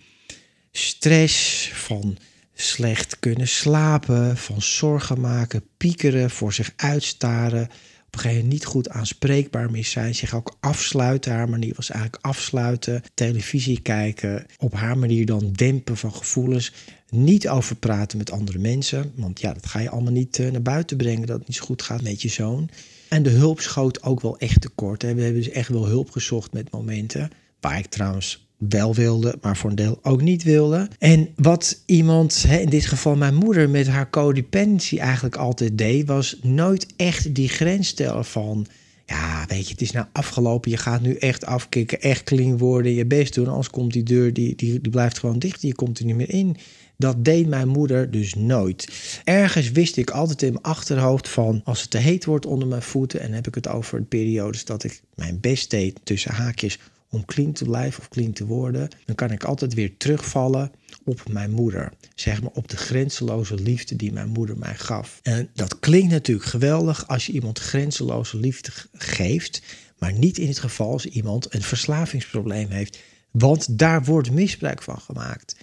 stress, 0.72 1.68
van 1.74 2.18
slecht 2.54 3.18
kunnen 3.18 3.48
slapen, 3.48 4.36
van 4.36 4.62
zorgen 4.62 5.20
maken, 5.20 5.64
piekeren, 5.76 6.30
voor 6.30 6.52
zich 6.52 6.72
uitstaren 6.76 7.68
op 8.12 8.18
een 8.18 8.24
gegeven 8.24 8.44
moment 8.44 8.62
niet 8.62 8.72
goed 8.72 8.88
aanspreekbaar 8.88 9.70
meer 9.70 9.84
zijn. 9.84 10.14
Zich 10.14 10.34
ook 10.34 10.56
afsluiten. 10.60 11.32
Haar 11.32 11.48
manier 11.48 11.72
was 11.76 11.90
eigenlijk 11.90 12.24
afsluiten. 12.24 13.02
Televisie 13.14 13.80
kijken. 13.80 14.46
Op 14.58 14.72
haar 14.72 14.98
manier 14.98 15.26
dan 15.26 15.52
dempen 15.52 15.96
van 15.96 16.14
gevoelens. 16.14 16.72
Niet 17.08 17.48
over 17.48 17.76
praten 17.76 18.18
met 18.18 18.30
andere 18.30 18.58
mensen. 18.58 19.12
Want 19.16 19.40
ja, 19.40 19.52
dat 19.52 19.66
ga 19.66 19.80
je 19.80 19.90
allemaal 19.90 20.12
niet 20.12 20.38
uh, 20.38 20.50
naar 20.50 20.62
buiten 20.62 20.96
brengen. 20.96 21.26
Dat 21.26 21.38
het 21.38 21.48
niet 21.48 21.56
zo 21.56 21.64
goed 21.64 21.82
gaat 21.82 22.02
met 22.02 22.22
je 22.22 22.28
zoon. 22.28 22.70
En 23.08 23.22
de 23.22 23.30
hulp 23.30 23.60
schoot 23.60 24.02
ook 24.02 24.20
wel 24.20 24.38
echt 24.38 24.60
tekort. 24.60 25.02
Hè. 25.02 25.14
We 25.14 25.22
hebben 25.22 25.42
dus 25.42 25.52
echt 25.52 25.68
wel 25.68 25.86
hulp 25.86 26.10
gezocht 26.10 26.52
met 26.52 26.70
momenten. 26.70 27.30
Waar 27.60 27.78
ik 27.78 27.86
trouwens 27.86 28.46
wel 28.68 28.94
wilde, 28.94 29.38
maar 29.40 29.56
voor 29.56 29.70
een 29.70 29.76
deel 29.76 29.98
ook 30.02 30.22
niet 30.22 30.42
wilde. 30.42 30.88
En 30.98 31.28
wat 31.36 31.82
iemand, 31.86 32.46
in 32.48 32.68
dit 32.68 32.86
geval 32.86 33.16
mijn 33.16 33.34
moeder, 33.34 33.70
met 33.70 33.86
haar 33.86 34.10
codependency 34.10 34.98
eigenlijk 34.98 35.36
altijd 35.36 35.78
deed, 35.78 36.06
was 36.06 36.38
nooit 36.42 36.86
echt 36.96 37.34
die 37.34 37.48
grens 37.48 37.88
stellen 37.88 38.24
van. 38.24 38.66
Ja, 39.06 39.44
weet 39.48 39.66
je, 39.66 39.72
het 39.72 39.82
is 39.82 39.90
nou 39.90 40.06
afgelopen. 40.12 40.70
Je 40.70 40.76
gaat 40.76 41.02
nu 41.02 41.14
echt 41.14 41.46
afkicken, 41.46 42.00
echt 42.00 42.22
clean 42.22 42.58
worden, 42.58 42.92
je 42.92 43.06
best 43.06 43.34
doen. 43.34 43.48
Anders 43.48 43.70
komt 43.70 43.92
die 43.92 44.02
deur, 44.02 44.32
die, 44.32 44.56
die, 44.56 44.80
die 44.80 44.90
blijft 44.90 45.18
gewoon 45.18 45.38
dicht. 45.38 45.62
Je 45.62 45.74
komt 45.74 45.98
er 45.98 46.04
niet 46.04 46.16
meer 46.16 46.30
in. 46.30 46.56
Dat 46.96 47.24
deed 47.24 47.48
mijn 47.48 47.68
moeder 47.68 48.10
dus 48.10 48.34
nooit. 48.34 48.88
Ergens 49.24 49.70
wist 49.70 49.96
ik 49.96 50.10
altijd 50.10 50.42
in 50.42 50.52
mijn 50.52 50.64
achterhoofd 50.64 51.28
van 51.28 51.60
als 51.64 51.80
het 51.80 51.90
te 51.90 51.98
heet 51.98 52.24
wordt 52.24 52.46
onder 52.46 52.68
mijn 52.68 52.82
voeten, 52.82 53.20
en 53.20 53.32
heb 53.32 53.46
ik 53.46 53.54
het 53.54 53.68
over 53.68 53.98
de 53.98 54.04
periodes 54.04 54.64
dat 54.64 54.84
ik 54.84 55.02
mijn 55.14 55.40
best 55.40 55.70
deed 55.70 56.00
tussen 56.02 56.32
haakjes 56.32 56.78
om 57.12 57.24
clean 57.24 57.52
te 57.52 57.64
blijven 57.64 58.00
of 58.00 58.08
clean 58.08 58.32
te 58.32 58.46
worden, 58.46 58.88
dan 59.04 59.14
kan 59.14 59.30
ik 59.30 59.44
altijd 59.44 59.74
weer 59.74 59.96
terugvallen 59.96 60.72
op 61.04 61.28
mijn 61.28 61.50
moeder. 61.50 61.92
Zeg 62.14 62.42
maar 62.42 62.50
op 62.54 62.68
de 62.68 62.76
grenzeloze 62.76 63.54
liefde 63.54 63.96
die 63.96 64.12
mijn 64.12 64.28
moeder 64.28 64.58
mij 64.58 64.74
gaf. 64.74 65.20
En 65.22 65.48
dat 65.54 65.78
klinkt 65.78 66.12
natuurlijk 66.12 66.48
geweldig 66.48 67.08
als 67.08 67.26
je 67.26 67.32
iemand 67.32 67.58
grenzeloze 67.58 68.36
liefde 68.36 68.70
geeft, 68.92 69.62
maar 69.98 70.12
niet 70.12 70.38
in 70.38 70.48
het 70.48 70.58
geval 70.58 70.90
als 70.90 71.06
iemand 71.06 71.54
een 71.54 71.62
verslavingsprobleem 71.62 72.70
heeft. 72.70 72.98
Want 73.30 73.78
daar 73.78 74.04
wordt 74.04 74.30
misbruik 74.30 74.82
van 74.82 75.00
gemaakt. 75.00 75.56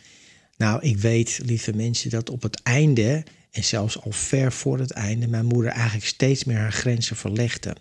Nou, 0.57 0.81
ik 0.81 0.97
weet, 0.97 1.39
lieve 1.45 1.75
mensen, 1.75 2.09
dat 2.09 2.29
op 2.29 2.41
het 2.41 2.61
einde, 2.61 3.23
en 3.51 3.63
zelfs 3.63 4.01
al 4.01 4.11
ver 4.11 4.51
voor 4.51 4.79
het 4.79 4.91
einde, 4.91 5.27
mijn 5.27 5.45
moeder 5.45 5.71
eigenlijk 5.71 6.05
steeds 6.05 6.43
meer 6.43 6.57
haar 6.57 6.71
grenzen 6.71 7.15
verlegde. 7.15 7.75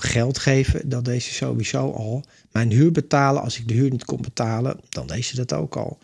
Geld 0.00 0.38
geven, 0.38 0.88
dat 0.88 1.04
deed 1.04 1.22
ze 1.22 1.34
sowieso 1.34 1.90
al. 1.90 2.24
Mijn 2.52 2.70
huur 2.70 2.92
betalen, 2.92 3.42
als 3.42 3.58
ik 3.58 3.68
de 3.68 3.74
huur 3.74 3.90
niet 3.90 4.04
kon 4.04 4.22
betalen, 4.22 4.80
dan 4.88 5.06
deed 5.06 5.24
ze 5.24 5.36
dat 5.36 5.52
ook 5.52 5.76
al. 5.76 5.98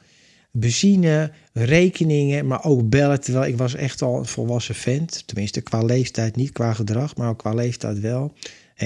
Benzine, 0.51 1.33
rekeningen, 1.53 2.47
maar 2.47 2.65
ook 2.65 2.89
bellen. 2.89 3.21
Terwijl 3.21 3.47
ik 3.47 3.57
was 3.57 3.75
echt 3.75 4.03
al 4.03 4.19
een 4.19 4.27
volwassen 4.27 4.75
vent. 4.75 5.23
Tenminste, 5.27 5.61
qua 5.61 5.83
leeftijd, 5.83 6.37
niet 6.37 6.53
qua 6.53 6.73
gedrag, 6.73 7.17
maar 7.17 7.29
ook 7.29 7.39
qua 7.39 7.55
leeftijd 7.55 8.01
wel 8.01 8.35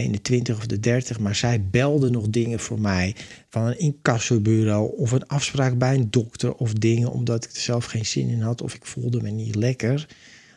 in 0.02 0.12
de 0.12 0.20
20 0.20 0.56
of 0.56 0.66
de 0.66 0.80
30, 0.80 1.18
maar 1.18 1.34
zij 1.34 1.64
belde 1.70 2.10
nog 2.10 2.28
dingen 2.28 2.60
voor 2.60 2.80
mij 2.80 3.14
van 3.48 3.66
een 3.66 3.78
incassobureau 3.78 4.96
of 4.96 5.12
een 5.12 5.26
afspraak 5.26 5.78
bij 5.78 5.94
een 5.94 6.10
dokter 6.10 6.54
of 6.54 6.72
dingen 6.72 7.10
omdat 7.10 7.44
ik 7.44 7.50
er 7.50 7.60
zelf 7.60 7.84
geen 7.84 8.06
zin 8.06 8.28
in 8.28 8.40
had 8.40 8.62
of 8.62 8.74
ik 8.74 8.86
voelde 8.86 9.22
me 9.22 9.30
niet 9.30 9.54
lekker. 9.54 10.08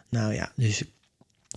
Nou 0.10 0.34
ja, 0.34 0.52
dus 0.56 0.84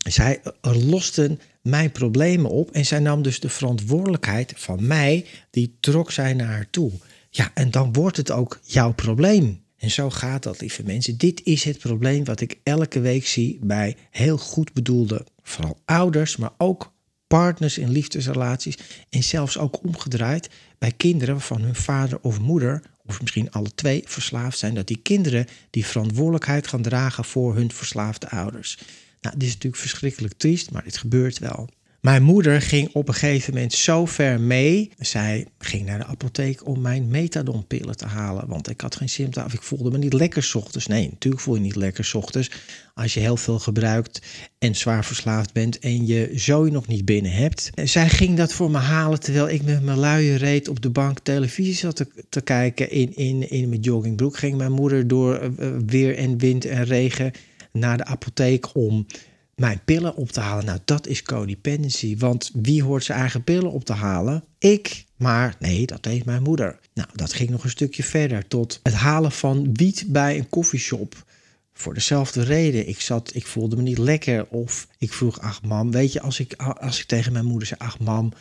zij 0.03 0.41
losten 0.61 1.41
mijn 1.63 1.93
problemen 1.93 2.51
op 2.51 2.71
en 2.71 2.87
zij 2.87 2.99
nam 2.99 3.23
dus 3.23 3.41
de 3.41 3.49
verantwoordelijkheid 3.49 4.53
van 4.57 4.87
mij, 4.87 5.27
die 5.51 5.77
trok 5.81 6.11
zij 6.11 6.35
naar 6.35 6.47
haar 6.47 6.71
toe. 6.71 6.93
Ja, 7.31 7.51
en 7.55 7.71
dan 7.71 7.93
wordt 7.93 8.17
het 8.17 8.31
ook 8.31 8.61
jouw 8.63 8.93
probleem. 8.93 9.61
En 9.77 9.91
zo 9.91 10.11
gaat 10.11 10.43
dat, 10.43 10.61
lieve 10.61 10.83
mensen. 10.83 11.19
Dit 11.19 11.41
is 11.45 11.65
het 11.65 11.79
probleem 11.79 12.25
wat 12.25 12.41
ik 12.41 12.59
elke 12.63 13.01
week 13.01 13.27
zie 13.27 13.59
bij 13.63 13.97
heel 14.11 14.39
goed 14.39 14.73
bedoelde, 14.73 15.27
vooral 15.43 15.79
ouders, 15.85 16.37
maar 16.37 16.53
ook 16.59 16.93
partners 17.27 17.79
in 17.79 17.91
liefdesrelaties 17.91 18.79
en 19.11 19.23
zelfs 19.23 19.59
ook 19.59 19.85
omgedraaid 19.85 20.51
bij 20.79 20.93
kinderen 20.93 21.35
waarvan 21.35 21.61
hun 21.61 21.75
vader 21.75 22.19
of 22.21 22.41
moeder, 22.41 22.83
of 23.07 23.21
misschien 23.21 23.51
alle 23.51 23.75
twee, 23.75 24.03
verslaafd 24.07 24.59
zijn, 24.59 24.75
dat 24.75 24.87
die 24.87 25.01
kinderen 25.03 25.47
die 25.71 25.87
verantwoordelijkheid 25.87 26.67
gaan 26.67 26.83
dragen 26.83 27.25
voor 27.25 27.55
hun 27.55 27.73
verslaafde 27.73 28.31
ouders. 28.31 28.79
Nou, 29.23 29.35
dit 29.37 29.49
is 29.49 29.55
natuurlijk 29.55 29.83
verschrikkelijk 29.83 30.35
triest, 30.37 30.71
maar 30.71 30.85
dit 30.85 30.97
gebeurt 30.97 31.39
wel. 31.39 31.69
Mijn 32.03 32.23
moeder 32.23 32.63
ging 32.63 32.91
op 32.93 33.09
een 33.09 33.15
gegeven 33.15 33.55
moment 33.55 33.73
zo 33.73 34.07
ver 34.07 34.41
mee. 34.41 34.91
Zij 34.99 35.47
ging 35.59 35.87
naar 35.87 35.99
de 35.99 36.05
apotheek 36.05 36.67
om 36.67 36.81
mijn 36.81 37.09
methadonpillen 37.09 37.97
te 37.97 38.07
halen. 38.07 38.49
Want 38.49 38.71
ik 38.71 38.81
had 38.81 38.97
geen 38.97 39.09
symptomen. 39.09 39.53
Ik 39.53 39.63
voelde 39.63 39.91
me 39.91 39.99
niet 39.99 40.13
lekker 40.13 40.51
ochtends. 40.55 40.87
Nee, 40.87 41.09
natuurlijk 41.11 41.43
voel 41.43 41.55
je 41.55 41.61
niet 41.61 41.77
lekker 41.77 42.11
ochtends. 42.15 42.51
Als 42.95 43.15
je 43.15 43.21
heel 43.21 43.37
veel 43.37 43.59
gebruikt 43.59 44.23
en 44.59 44.77
zwaar 44.77 45.05
verslaafd 45.05 45.53
bent 45.53 45.79
en 45.79 46.07
je 46.07 46.33
zo 46.37 46.65
nog 46.65 46.87
niet 46.87 47.05
binnen 47.05 47.33
hebt. 47.33 47.71
Zij 47.85 48.09
ging 48.09 48.37
dat 48.37 48.53
voor 48.53 48.71
me 48.71 48.79
halen 48.79 49.21
terwijl 49.21 49.49
ik 49.49 49.63
met 49.63 49.83
mijn 49.83 49.99
luie 49.99 50.35
reet 50.35 50.69
op 50.69 50.83
de 50.83 50.91
bank 50.91 51.19
televisie 51.19 51.75
zat 51.75 52.07
te, 52.29 52.41
kijken 52.41 52.91
in, 52.91 53.17
in, 53.17 53.51
in 53.51 53.69
mijn 53.69 53.81
joggingbroek. 53.81 54.37
Ging 54.37 54.57
mijn 54.57 54.73
moeder 54.73 55.09
door 55.09 55.43
uh, 55.43 55.71
weer 55.87 56.17
en 56.17 56.39
wind 56.39 56.65
en 56.65 56.85
regen 56.85 57.33
naar 57.73 57.97
de 57.97 58.05
apotheek 58.05 58.75
om 58.75 59.07
mijn 59.55 59.81
pillen 59.85 60.17
op 60.17 60.31
te 60.31 60.41
halen. 60.41 60.65
Nou, 60.65 60.79
dat 60.85 61.07
is 61.07 61.23
codependency. 61.23 62.17
Want 62.19 62.51
wie 62.55 62.83
hoort 62.83 63.05
zijn 63.05 63.19
eigen 63.19 63.45
pillen 63.45 63.71
op 63.71 63.85
te 63.85 63.93
halen? 63.93 64.45
Ik. 64.59 65.05
Maar 65.17 65.57
nee, 65.59 65.87
dat 65.87 66.03
deed 66.03 66.25
mijn 66.25 66.43
moeder. 66.43 66.79
Nou, 66.95 67.09
dat 67.15 67.33
ging 67.33 67.51
nog 67.51 67.65
een 67.65 67.71
stukje 67.71 68.03
verder. 68.03 68.49
Tot 68.49 68.81
het 68.83 68.95
halen 68.95 69.33
van 69.33 69.75
wiet 69.75 70.05
bij 70.09 70.39
een 70.39 70.49
koffieshop. 70.49 71.25
Voor 71.73 71.95
dezelfde 71.95 72.43
reden. 72.43 72.89
Ik 72.89 73.01
zat, 73.01 73.35
ik 73.35 73.47
voelde 73.47 73.77
me 73.77 73.83
niet 73.83 73.99
lekker. 73.99 74.47
Of 74.49 74.89
ik 74.99 75.13
vroeg, 75.13 75.41
ach 75.41 75.63
mam, 75.63 75.91
weet 75.91 76.13
je, 76.13 76.21
als 76.21 76.41
ik, 76.41 76.55
als 76.57 77.01
ik 77.01 77.07
tegen 77.07 77.33
mijn 77.33 77.45
moeder 77.45 77.69
zei, 77.69 77.81
ach 77.81 77.99
mam, 77.99 78.33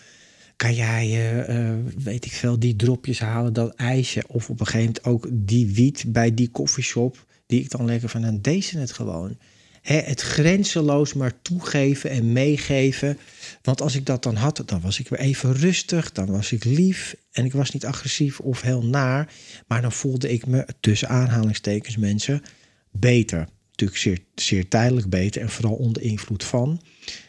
kan 0.56 0.74
jij, 0.74 1.08
uh, 1.50 1.74
weet 1.98 2.26
ik 2.26 2.32
veel, 2.32 2.60
die 2.60 2.76
dropjes 2.76 3.20
halen, 3.20 3.54
dat 3.54 3.76
ijsje. 3.76 4.24
Of 4.28 4.50
op 4.50 4.60
een 4.60 4.66
gegeven 4.66 4.86
moment 4.86 5.06
ook 5.06 5.28
die 5.32 5.74
wiet 5.74 6.04
bij 6.08 6.34
die 6.34 6.50
koffieshop. 6.50 7.26
Die 7.52 7.62
ik 7.62 7.70
dan 7.70 7.86
lekker 7.86 8.10
van, 8.10 8.22
dan 8.22 8.42
deze 8.42 8.78
het 8.78 8.92
gewoon 8.92 9.38
het 9.82 10.22
grenzeloos 10.22 11.14
maar 11.14 11.42
toegeven 11.42 12.10
en 12.10 12.32
meegeven. 12.32 13.18
Want 13.62 13.82
als 13.82 13.96
ik 13.96 14.06
dat 14.06 14.24
dan 14.24 14.36
had, 14.36 14.64
dan 14.66 14.82
was 14.82 15.00
ik 15.00 15.08
weer 15.08 15.20
even 15.20 15.54
rustig, 15.54 16.12
dan 16.12 16.32
was 16.32 16.52
ik 16.52 16.64
lief 16.64 17.16
en 17.32 17.46
ik 17.46 17.54
was 17.54 17.72
niet 17.72 17.86
agressief 17.86 18.40
of 18.40 18.62
heel 18.62 18.86
naar. 18.86 19.34
Maar 19.68 19.82
dan 19.82 19.92
voelde 19.92 20.32
ik 20.32 20.46
me 20.46 20.66
tussen 20.80 21.10
aanhalingstekens 21.10 21.98
mensen 21.98 22.42
beter. 22.92 23.48
Zeer, 23.94 24.20
zeer 24.36 24.68
tijdelijk 24.68 25.10
beter 25.10 25.42
en 25.42 25.50
vooral 25.50 25.76
onder 25.76 26.02
invloed 26.02 26.44
van. 26.44 26.82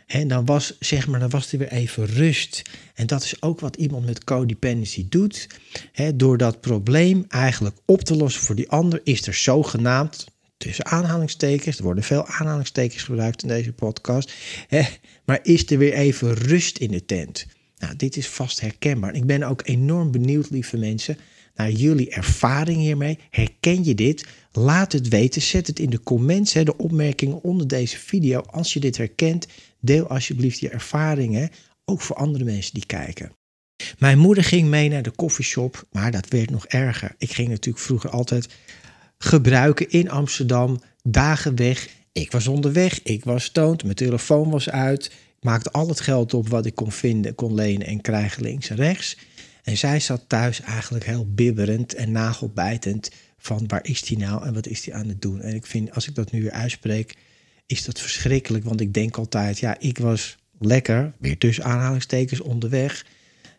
En 0.06 0.28
dan 0.28 0.44
was, 0.44 0.76
zeg 0.80 1.06
maar, 1.06 1.20
dan 1.20 1.30
was 1.30 1.52
er 1.52 1.58
weer 1.58 1.72
even 1.72 2.06
rust. 2.06 2.62
En 2.94 3.06
dat 3.06 3.22
is 3.22 3.42
ook 3.42 3.60
wat 3.60 3.76
iemand 3.76 4.06
met 4.06 4.24
codependency 4.24 5.06
doet. 5.08 5.46
door 6.14 6.38
dat 6.38 6.60
probleem 6.60 7.24
eigenlijk 7.28 7.76
op 7.84 8.00
te 8.00 8.16
lossen 8.16 8.42
voor 8.42 8.54
die 8.54 8.70
ander, 8.70 9.00
is 9.04 9.26
er 9.26 9.34
zogenaamd, 9.34 10.26
tussen 10.56 10.86
aanhalingstekens. 10.86 11.76
Er 11.76 11.84
worden 11.84 12.04
veel 12.04 12.26
aanhalingstekens 12.26 13.02
gebruikt 13.02 13.42
in 13.42 13.48
deze 13.48 13.72
podcast. 13.72 14.32
Maar 15.24 15.38
is 15.42 15.70
er 15.70 15.78
weer 15.78 15.92
even 15.92 16.34
rust 16.34 16.78
in 16.78 16.90
de 16.90 17.04
tent? 17.04 17.46
Nou, 17.78 17.96
dit 17.96 18.16
is 18.16 18.28
vast 18.28 18.60
herkenbaar. 18.60 19.14
Ik 19.14 19.26
ben 19.26 19.42
ook 19.42 19.62
enorm 19.64 20.10
benieuwd, 20.10 20.50
lieve 20.50 20.76
mensen, 20.76 21.16
naar 21.54 21.70
jullie 21.70 22.10
ervaring 22.10 22.78
hiermee. 22.78 23.18
Herken 23.30 23.84
je 23.84 23.94
dit? 23.94 24.26
Laat 24.52 24.92
het 24.92 25.08
weten. 25.08 25.42
Zet 25.42 25.66
het 25.66 25.78
in 25.78 25.90
de 25.90 26.00
comments, 26.00 26.52
hè, 26.52 26.64
de 26.64 26.76
opmerkingen 26.76 27.42
onder 27.42 27.68
deze 27.68 27.98
video. 27.98 28.40
Als 28.40 28.72
je 28.72 28.80
dit 28.80 28.96
herkent, 28.96 29.46
deel 29.80 30.06
alsjeblieft 30.06 30.58
je 30.58 30.68
ervaringen, 30.68 31.50
ook 31.84 32.00
voor 32.00 32.16
andere 32.16 32.44
mensen 32.44 32.74
die 32.74 32.86
kijken. 32.86 33.32
Mijn 33.98 34.18
moeder 34.18 34.44
ging 34.44 34.68
mee 34.68 34.88
naar 34.88 35.02
de 35.02 35.10
koffieshop, 35.10 35.86
maar 35.92 36.10
dat 36.10 36.28
werd 36.28 36.50
nog 36.50 36.66
erger. 36.66 37.14
Ik 37.18 37.32
ging 37.32 37.48
natuurlijk 37.48 37.84
vroeger 37.84 38.10
altijd 38.10 38.48
gebruiken 39.18 39.90
in 39.90 40.10
Amsterdam. 40.10 40.80
Dagen 41.02 41.56
weg. 41.56 41.88
Ik 42.12 42.32
was 42.32 42.48
onderweg, 42.48 43.02
ik 43.02 43.24
was 43.24 43.44
stoned, 43.44 43.82
mijn 43.82 43.94
telefoon 43.94 44.50
was 44.50 44.70
uit. 44.70 45.04
Ik 45.06 45.48
maakte 45.48 45.70
al 45.70 45.88
het 45.88 46.00
geld 46.00 46.34
op 46.34 46.48
wat 46.48 46.66
ik 46.66 46.74
kon 46.74 46.92
vinden, 46.92 47.34
kon 47.34 47.54
lenen 47.54 47.86
en 47.86 48.00
krijgen 48.00 48.42
links 48.42 48.70
en 48.70 48.76
rechts. 48.76 49.16
En 49.62 49.76
zij 49.76 50.00
zat 50.00 50.24
thuis 50.26 50.60
eigenlijk 50.60 51.04
heel 51.04 51.32
bibberend 51.34 51.94
en 51.94 52.12
nagelbijtend 52.12 53.10
van 53.38 53.64
waar 53.66 53.84
is 53.84 54.02
die 54.02 54.18
nou 54.18 54.44
en 54.44 54.54
wat 54.54 54.66
is 54.66 54.80
die 54.82 54.94
aan 54.94 55.08
het 55.08 55.22
doen. 55.22 55.40
En 55.40 55.54
ik 55.54 55.66
vind, 55.66 55.94
als 55.94 56.08
ik 56.08 56.14
dat 56.14 56.30
nu 56.30 56.42
weer 56.42 56.50
uitspreek, 56.50 57.16
is 57.66 57.84
dat 57.84 58.00
verschrikkelijk. 58.00 58.64
Want 58.64 58.80
ik 58.80 58.94
denk 58.94 59.16
altijd, 59.16 59.58
ja, 59.58 59.78
ik 59.78 59.98
was 59.98 60.38
lekker, 60.58 61.12
weer 61.18 61.38
tussen 61.38 61.64
aanhalingstekens 61.64 62.40
onderweg. 62.40 63.06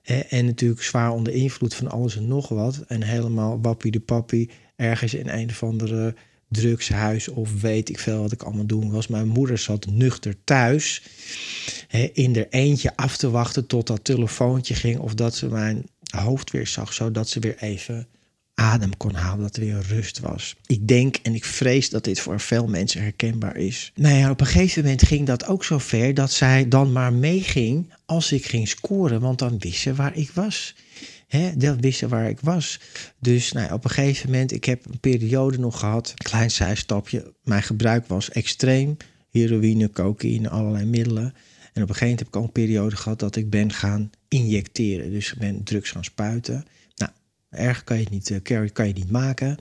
Hè, 0.02 0.20
en 0.20 0.46
natuurlijk 0.46 0.84
zwaar 0.84 1.12
onder 1.12 1.34
invloed 1.34 1.76
van 1.76 1.92
alles 1.92 2.16
en 2.16 2.28
nog 2.28 2.50
wat. 2.50 2.84
En 2.88 3.04
helemaal 3.04 3.62
wappie 3.62 3.92
de 3.92 4.00
pappie 4.00 4.50
ergens 4.76 5.14
in 5.14 5.30
een 5.30 5.50
of 5.50 5.64
andere 5.64 6.16
drugshuis 6.50 7.28
of 7.28 7.62
weet 7.62 7.90
ik 7.90 8.00
veel 8.00 8.22
wat 8.22 8.32
ik 8.32 8.44
allemaal 8.44 8.66
doen 8.66 8.92
was. 8.92 9.08
Mijn 9.08 9.28
moeder 9.28 9.58
zat 9.58 9.86
nuchter 9.86 10.36
thuis 10.44 11.04
hè, 11.88 12.10
in 12.14 12.36
er 12.36 12.48
eentje 12.50 12.96
af 12.96 13.18
te 13.18 13.30
wachten 13.30 13.68
tot 13.68 13.88
dat 13.88 14.04
telefoontje 14.04 14.74
ging 14.74 15.00
of 15.00 15.14
dat 15.14 15.36
ze 15.36 15.48
mijn 15.48 15.86
hoofd 16.22 16.52
weer 16.52 16.68
zag, 16.68 16.94
zodat 16.94 17.30
ze 17.30 17.40
weer 17.40 17.58
even 17.58 18.08
adem 18.54 18.98
kon 18.98 19.14
halen, 19.14 19.42
dat 19.42 19.56
er 19.56 19.62
weer 19.62 19.82
rust 19.88 20.20
was. 20.20 20.56
Ik 20.66 20.88
denk 20.88 21.16
en 21.16 21.36
ik 21.36 21.46
vrees 21.46 21.90
dat 21.90 22.04
dit 22.04 22.20
voor 22.20 22.40
veel 22.40 22.68
mensen 22.68 23.02
herkenbaar 23.02 23.58
is. 23.58 23.92
Nou 23.96 24.16
ja, 24.16 24.30
op 24.30 24.40
een 24.40 24.46
gegeven 24.46 24.82
moment 24.82 25.04
ging 25.04 25.28
dat 25.28 25.48
ook 25.48 25.64
zo 25.64 25.78
ver 25.78 26.14
dat 26.14 26.32
zij 26.32 26.68
dan 26.68 26.92
maar 26.92 27.14
meeging 27.14 27.94
als 28.06 28.32
ik 28.32 28.46
ging 28.46 28.68
scoren, 28.68 29.22
want 29.22 29.40
dan 29.40 29.58
wist 29.60 29.80
ze 29.80 29.94
waar 29.94 30.16
ik 30.16 30.32
was. 30.32 30.76
Hè, 31.34 31.58
dat 31.58 31.80
wisten 31.80 32.10
waar 32.10 32.30
ik 32.30 32.40
was. 32.40 32.80
Dus 33.20 33.52
nou, 33.52 33.72
op 33.72 33.84
een 33.84 33.90
gegeven 33.90 34.32
moment, 34.32 34.52
ik 34.52 34.66
heb 34.66 34.86
een 34.86 35.00
periode 35.00 35.60
nog 35.60 35.80
gehad, 35.80 36.10
een 36.10 36.30
klein 36.30 36.52
zijstapje. 36.52 37.34
Mijn 37.44 37.64
gebruik 37.64 38.08
was 38.08 38.30
extreem. 38.30 38.98
Heroïne, 39.30 39.90
cocaïne, 39.90 40.50
allerlei 40.50 40.86
middelen. 40.86 41.34
En 41.74 41.84
op 41.84 41.90
een 41.90 41.96
gegeven 41.96 42.00
moment 42.02 42.20
heb 42.20 42.28
ik 42.28 42.36
ook 42.36 42.44
een 42.44 42.52
periode 42.52 42.96
gehad 42.96 43.20
dat 43.20 43.36
ik 43.36 43.50
ben 43.50 43.74
gaan 43.74 44.12
injecteren. 44.34 45.12
Dus 45.12 45.34
ben 45.34 45.64
drugs 45.64 45.92
gaan 45.92 46.04
spuiten. 46.04 46.66
Nou, 46.96 47.12
erg 47.50 47.84
kan 47.84 47.98
je 47.98 48.04
het 48.04 48.12
niet, 48.12 48.30
uh, 48.30 48.38
carry 48.42 48.70
kan 48.70 48.88
je 48.88 48.94
niet 48.94 49.12
maken. 49.12 49.58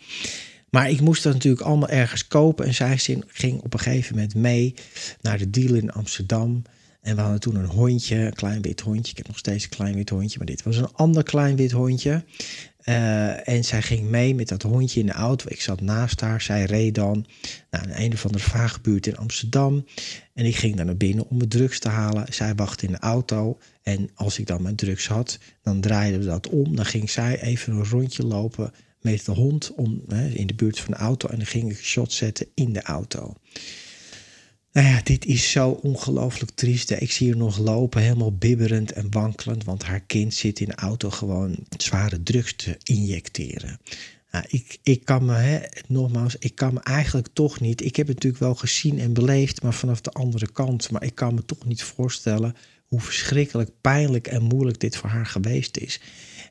Maar 0.70 0.90
ik 0.90 1.00
moest 1.00 1.22
dat 1.22 1.32
natuurlijk 1.32 1.62
allemaal 1.62 1.88
ergens 1.88 2.28
kopen. 2.28 2.66
En 2.66 2.74
zij 2.74 2.98
ging 3.26 3.62
op 3.62 3.72
een 3.72 3.80
gegeven 3.80 4.14
moment 4.14 4.34
mee 4.34 4.74
naar 5.20 5.38
de 5.38 5.50
deal 5.50 5.74
in 5.74 5.92
Amsterdam. 5.92 6.62
En 7.02 7.16
we 7.16 7.20
hadden 7.20 7.40
toen 7.40 7.54
een 7.54 7.66
hondje, 7.66 8.16
een 8.16 8.34
klein 8.34 8.62
wit 8.62 8.80
hondje. 8.80 9.10
Ik 9.10 9.16
heb 9.16 9.26
nog 9.26 9.38
steeds 9.38 9.64
een 9.64 9.70
klein 9.70 9.94
wit 9.94 10.08
hondje, 10.08 10.38
maar 10.38 10.46
dit 10.46 10.62
was 10.62 10.76
een 10.76 10.92
ander 10.92 11.22
klein 11.22 11.56
wit 11.56 11.70
hondje. 11.70 12.24
Uh, 12.84 13.48
en 13.48 13.64
zij 13.64 13.82
ging 13.82 14.08
mee 14.08 14.34
met 14.34 14.48
dat 14.48 14.62
hondje 14.62 15.00
in 15.00 15.06
de 15.06 15.12
auto. 15.12 15.46
Ik 15.48 15.60
zat 15.60 15.80
naast 15.80 16.20
haar. 16.20 16.40
Zij 16.40 16.64
reed 16.64 16.94
dan 16.94 17.26
naar 17.70 17.84
een, 17.84 18.02
een 18.02 18.12
of 18.12 18.26
andere 18.26 18.44
vage 18.44 18.80
buurt 18.80 19.06
in 19.06 19.16
Amsterdam. 19.16 19.84
En 20.34 20.44
ik 20.44 20.56
ging 20.56 20.76
daar 20.76 20.84
naar 20.84 20.96
binnen 20.96 21.28
om 21.28 21.36
mijn 21.36 21.48
drugs 21.48 21.78
te 21.78 21.88
halen. 21.88 22.32
Zij 22.32 22.54
wachtte 22.54 22.86
in 22.86 22.92
de 22.92 22.98
auto. 22.98 23.58
En 23.82 24.10
als 24.14 24.38
ik 24.38 24.46
dan 24.46 24.62
mijn 24.62 24.76
drugs 24.76 25.06
had, 25.06 25.38
dan 25.62 25.80
draaiden 25.80 26.20
we 26.20 26.26
dat 26.26 26.48
om. 26.48 26.76
Dan 26.76 26.86
ging 26.86 27.10
zij 27.10 27.40
even 27.40 27.72
een 27.72 27.84
rondje 27.84 28.26
lopen 28.26 28.72
met 29.00 29.24
de 29.24 29.32
hond 29.32 29.74
om, 29.74 30.02
in 30.32 30.46
de 30.46 30.54
buurt 30.54 30.80
van 30.80 30.92
de 30.92 30.98
auto. 30.98 31.28
En 31.28 31.36
dan 31.36 31.46
ging 31.46 31.70
ik 31.70 31.78
shot 31.78 32.12
zetten 32.12 32.46
in 32.54 32.72
de 32.72 32.82
auto. 32.82 33.34
Nou 34.72 34.86
ja, 34.86 35.00
dit 35.02 35.24
is 35.24 35.50
zo 35.50 35.70
ongelooflijk 35.70 36.50
triest. 36.50 36.90
Ik 36.90 37.12
zie 37.12 37.28
haar 37.28 37.36
nog 37.36 37.58
lopen, 37.58 38.02
helemaal 38.02 38.36
bibberend 38.36 38.92
en 38.92 39.10
wankelend. 39.10 39.64
Want 39.64 39.82
haar 39.82 40.00
kind 40.00 40.34
zit 40.34 40.60
in 40.60 40.68
de 40.68 40.74
auto 40.74 41.10
gewoon 41.10 41.56
zware 41.76 42.22
drugs 42.22 42.56
te 42.56 42.76
injecteren. 42.82 43.80
Nou, 44.30 44.44
ik, 44.48 44.78
ik 44.82 45.04
kan 45.04 45.24
me, 45.24 45.34
hè, 45.34 45.60
nogmaals, 45.88 46.36
ik 46.38 46.54
kan 46.54 46.74
me 46.74 46.80
eigenlijk 46.80 47.28
toch 47.32 47.60
niet. 47.60 47.84
Ik 47.84 47.96
heb 47.96 48.06
het 48.06 48.14
natuurlijk 48.14 48.42
wel 48.42 48.54
gezien 48.54 48.98
en 48.98 49.12
beleefd, 49.12 49.62
maar 49.62 49.74
vanaf 49.74 50.00
de 50.00 50.10
andere 50.10 50.52
kant. 50.52 50.90
Maar 50.90 51.02
ik 51.04 51.14
kan 51.14 51.34
me 51.34 51.44
toch 51.44 51.64
niet 51.64 51.82
voorstellen 51.82 52.56
hoe 52.86 53.00
verschrikkelijk 53.00 53.70
pijnlijk 53.80 54.26
en 54.26 54.42
moeilijk 54.42 54.80
dit 54.80 54.96
voor 54.96 55.10
haar 55.10 55.26
geweest 55.26 55.76
is. 55.76 56.00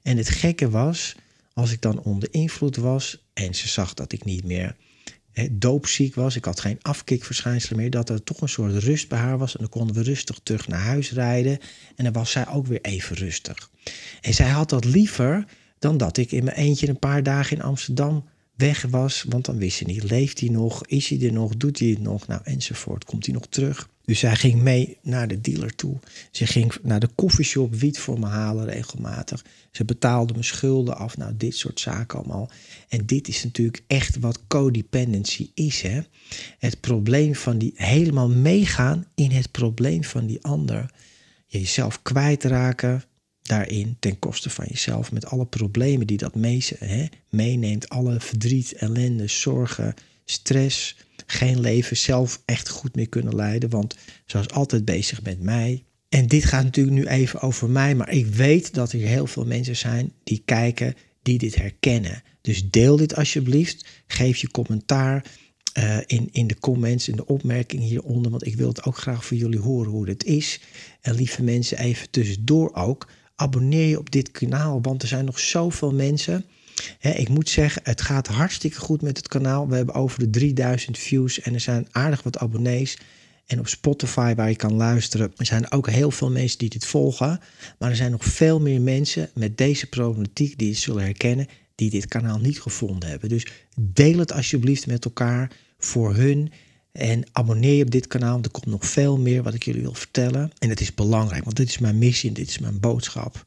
En 0.01 0.17
het 0.17 0.29
gekke 0.29 0.69
was, 0.69 1.15
als 1.53 1.71
ik 1.71 1.81
dan 1.81 2.01
onder 2.01 2.33
invloed 2.33 2.75
was 2.75 3.23
en 3.33 3.55
ze 3.55 3.67
zag 3.67 3.93
dat 3.93 4.11
ik 4.11 4.25
niet 4.25 4.43
meer 4.43 4.75
doopziek 5.51 6.15
was, 6.15 6.35
ik 6.35 6.45
had 6.45 6.59
geen 6.59 6.77
afkikverschijnselen 6.81 7.79
meer, 7.79 7.89
dat 7.89 8.09
er 8.09 8.23
toch 8.23 8.41
een 8.41 8.49
soort 8.49 8.75
rust 8.75 9.09
bij 9.09 9.19
haar 9.19 9.37
was. 9.37 9.53
En 9.53 9.59
dan 9.59 9.69
konden 9.69 9.95
we 9.95 10.03
rustig 10.03 10.39
terug 10.43 10.67
naar 10.67 10.79
huis 10.79 11.11
rijden. 11.11 11.59
En 11.95 12.03
dan 12.03 12.13
was 12.13 12.31
zij 12.31 12.47
ook 12.47 12.67
weer 12.67 12.81
even 12.81 13.15
rustig. 13.15 13.69
En 14.21 14.33
zij 14.33 14.49
had 14.49 14.69
dat 14.69 14.85
liever 14.85 15.45
dan 15.79 15.97
dat 15.97 16.17
ik 16.17 16.31
in 16.31 16.43
mijn 16.43 16.57
eentje 16.57 16.87
een 16.87 16.99
paar 16.99 17.23
dagen 17.23 17.57
in 17.57 17.63
Amsterdam 17.63 18.29
weg 18.61 18.85
was. 18.89 19.25
Want 19.29 19.45
dan 19.45 19.57
wist 19.57 19.77
ze 19.77 19.83
niet, 19.83 20.03
leeft 20.03 20.39
hij 20.39 20.49
nog, 20.49 20.85
is 20.85 21.09
hij 21.09 21.21
er 21.21 21.33
nog, 21.33 21.57
doet 21.57 21.79
hij 21.79 21.87
het 21.87 22.01
nog, 22.01 22.27
nou 22.27 22.41
enzovoort. 22.43 23.05
Komt 23.05 23.25
hij 23.25 23.33
nog 23.35 23.47
terug? 23.49 23.89
Dus 24.05 24.19
zij 24.19 24.35
ging 24.35 24.61
mee 24.61 24.97
naar 25.01 25.27
de 25.27 25.41
dealer 25.41 25.75
toe. 25.75 25.99
Ze 26.31 26.45
ging 26.45 26.73
naar 26.81 26.99
de 26.99 27.09
koffieshop 27.15 27.75
wiet 27.75 27.99
voor 27.99 28.19
me 28.19 28.25
halen 28.25 28.65
regelmatig. 28.65 29.45
Ze 29.71 29.85
betaalde 29.85 30.33
mijn 30.33 30.45
schulden 30.45 30.97
af. 30.97 31.17
Nou, 31.17 31.33
dit 31.37 31.55
soort 31.55 31.79
zaken 31.79 32.19
allemaal. 32.19 32.49
En 32.89 33.05
dit 33.05 33.27
is 33.27 33.43
natuurlijk 33.43 33.83
echt 33.87 34.19
wat 34.19 34.39
codependency 34.47 35.51
is. 35.53 35.81
Hè? 35.81 36.01
Het 36.57 36.79
probleem 36.79 37.35
van 37.35 37.57
die 37.57 37.73
helemaal 37.75 38.29
meegaan 38.29 39.05
in 39.15 39.31
het 39.31 39.51
probleem 39.51 40.03
van 40.03 40.25
die 40.25 40.43
ander. 40.43 40.93
Jezelf 41.47 42.01
kwijtraken, 42.01 43.03
daarin 43.51 43.95
ten 43.99 44.19
koste 44.19 44.49
van 44.49 44.65
jezelf. 44.69 45.11
Met 45.11 45.25
alle 45.25 45.45
problemen 45.45 46.07
die 46.07 46.17
dat 46.17 46.35
mee, 46.35 46.63
hè, 46.77 47.05
meeneemt. 47.29 47.89
Alle 47.89 48.19
verdriet, 48.19 48.73
ellende, 48.73 49.27
zorgen, 49.27 49.93
stress. 50.25 50.97
Geen 51.25 51.59
leven 51.59 51.97
zelf 51.97 52.41
echt 52.45 52.69
goed 52.69 52.95
meer 52.95 53.09
kunnen 53.09 53.35
leiden. 53.35 53.69
Want 53.69 53.95
zoals 54.25 54.49
altijd 54.49 54.85
bezig 54.85 55.23
met 55.23 55.41
mij. 55.41 55.83
En 56.09 56.27
dit 56.27 56.45
gaat 56.45 56.63
natuurlijk 56.63 56.95
nu 56.95 57.05
even 57.05 57.41
over 57.41 57.69
mij. 57.69 57.95
Maar 57.95 58.09
ik 58.09 58.25
weet 58.25 58.73
dat 58.73 58.91
er 58.91 58.99
heel 58.99 59.27
veel 59.27 59.45
mensen 59.45 59.75
zijn 59.75 60.13
die 60.23 60.41
kijken, 60.45 60.95
die 61.21 61.37
dit 61.37 61.55
herkennen. 61.55 62.23
Dus 62.41 62.69
deel 62.69 62.95
dit 62.95 63.15
alsjeblieft. 63.15 63.85
Geef 64.07 64.37
je 64.37 64.51
commentaar. 64.51 65.25
Uh, 65.77 65.97
in, 66.05 66.29
in 66.31 66.47
de 66.47 66.59
comments, 66.59 67.07
in 67.07 67.15
de 67.15 67.25
opmerkingen 67.25 67.85
hieronder. 67.85 68.31
Want 68.31 68.45
ik 68.45 68.55
wil 68.55 68.67
het 68.67 68.83
ook 68.83 68.97
graag 68.97 69.25
voor 69.25 69.37
jullie 69.37 69.59
horen 69.59 69.91
hoe 69.91 70.09
het 70.09 70.23
is. 70.23 70.59
En 71.01 71.15
lieve 71.15 71.43
mensen, 71.43 71.77
even 71.77 72.09
tussendoor 72.09 72.73
ook 72.73 73.07
abonneer 73.41 73.87
je 73.87 73.99
op 73.99 74.11
dit 74.11 74.31
kanaal, 74.31 74.81
want 74.81 75.01
er 75.01 75.07
zijn 75.07 75.25
nog 75.25 75.39
zoveel 75.39 75.93
mensen. 75.93 76.45
ik 76.99 77.29
moet 77.29 77.49
zeggen, 77.49 77.81
het 77.85 78.01
gaat 78.01 78.27
hartstikke 78.27 78.79
goed 78.79 79.01
met 79.01 79.17
het 79.17 79.27
kanaal. 79.27 79.67
We 79.67 79.75
hebben 79.75 79.95
over 79.95 80.19
de 80.19 80.29
3000 80.29 80.97
views 80.97 81.39
en 81.39 81.53
er 81.53 81.59
zijn 81.59 81.87
aardig 81.91 82.23
wat 82.23 82.37
abonnees. 82.37 82.97
En 83.45 83.59
op 83.59 83.67
Spotify, 83.67 84.35
waar 84.35 84.49
je 84.49 84.55
kan 84.55 84.73
luisteren, 84.73 85.31
er 85.37 85.45
zijn 85.45 85.71
ook 85.71 85.89
heel 85.89 86.11
veel 86.11 86.31
mensen 86.31 86.57
die 86.57 86.69
dit 86.69 86.85
volgen. 86.85 87.39
Maar 87.79 87.89
er 87.89 87.95
zijn 87.95 88.11
nog 88.11 88.25
veel 88.25 88.59
meer 88.59 88.81
mensen 88.81 89.29
met 89.33 89.57
deze 89.57 89.87
problematiek 89.87 90.57
die 90.57 90.69
het 90.69 90.77
zullen 90.77 91.03
herkennen, 91.03 91.47
die 91.75 91.89
dit 91.89 92.07
kanaal 92.07 92.39
niet 92.39 92.61
gevonden 92.61 93.09
hebben. 93.09 93.29
Dus 93.29 93.47
deel 93.79 94.17
het 94.17 94.31
alsjeblieft 94.31 94.87
met 94.87 95.05
elkaar 95.05 95.51
voor 95.77 96.15
hun. 96.15 96.51
En 96.91 97.23
abonneer 97.31 97.73
je 97.73 97.83
op 97.83 97.91
dit 97.91 98.07
kanaal, 98.07 98.31
want 98.31 98.45
er 98.45 98.51
komt 98.51 98.65
nog 98.65 98.85
veel 98.85 99.17
meer 99.17 99.43
wat 99.43 99.53
ik 99.53 99.63
jullie 99.63 99.81
wil 99.81 99.93
vertellen. 99.93 100.51
En 100.59 100.69
het 100.69 100.81
is 100.81 100.93
belangrijk, 100.93 101.43
want 101.43 101.55
dit 101.55 101.69
is 101.69 101.77
mijn 101.77 101.97
missie 101.97 102.29
en 102.29 102.35
dit 102.35 102.49
is 102.49 102.59
mijn 102.59 102.79
boodschap. 102.79 103.45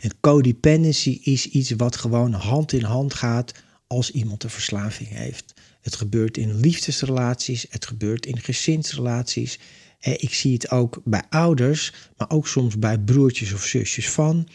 En 0.00 0.20
codependency 0.20 1.20
is 1.22 1.46
iets 1.46 1.70
wat 1.70 1.96
gewoon 1.96 2.32
hand 2.32 2.72
in 2.72 2.84
hand 2.84 3.14
gaat 3.14 3.52
als 3.86 4.10
iemand 4.10 4.44
een 4.44 4.50
verslaving 4.50 5.08
heeft. 5.08 5.54
Het 5.80 5.96
gebeurt 5.96 6.36
in 6.36 6.60
liefdesrelaties, 6.60 7.66
het 7.70 7.86
gebeurt 7.86 8.26
in 8.26 8.40
gezinsrelaties. 8.40 9.58
Ik 10.00 10.34
zie 10.34 10.52
het 10.52 10.70
ook 10.70 11.00
bij 11.04 11.22
ouders, 11.30 11.92
maar 12.16 12.30
ook 12.30 12.48
soms 12.48 12.78
bij 12.78 12.98
broertjes 12.98 13.52
of 13.52 13.64
zusjes 13.64 14.10
van. 14.10 14.48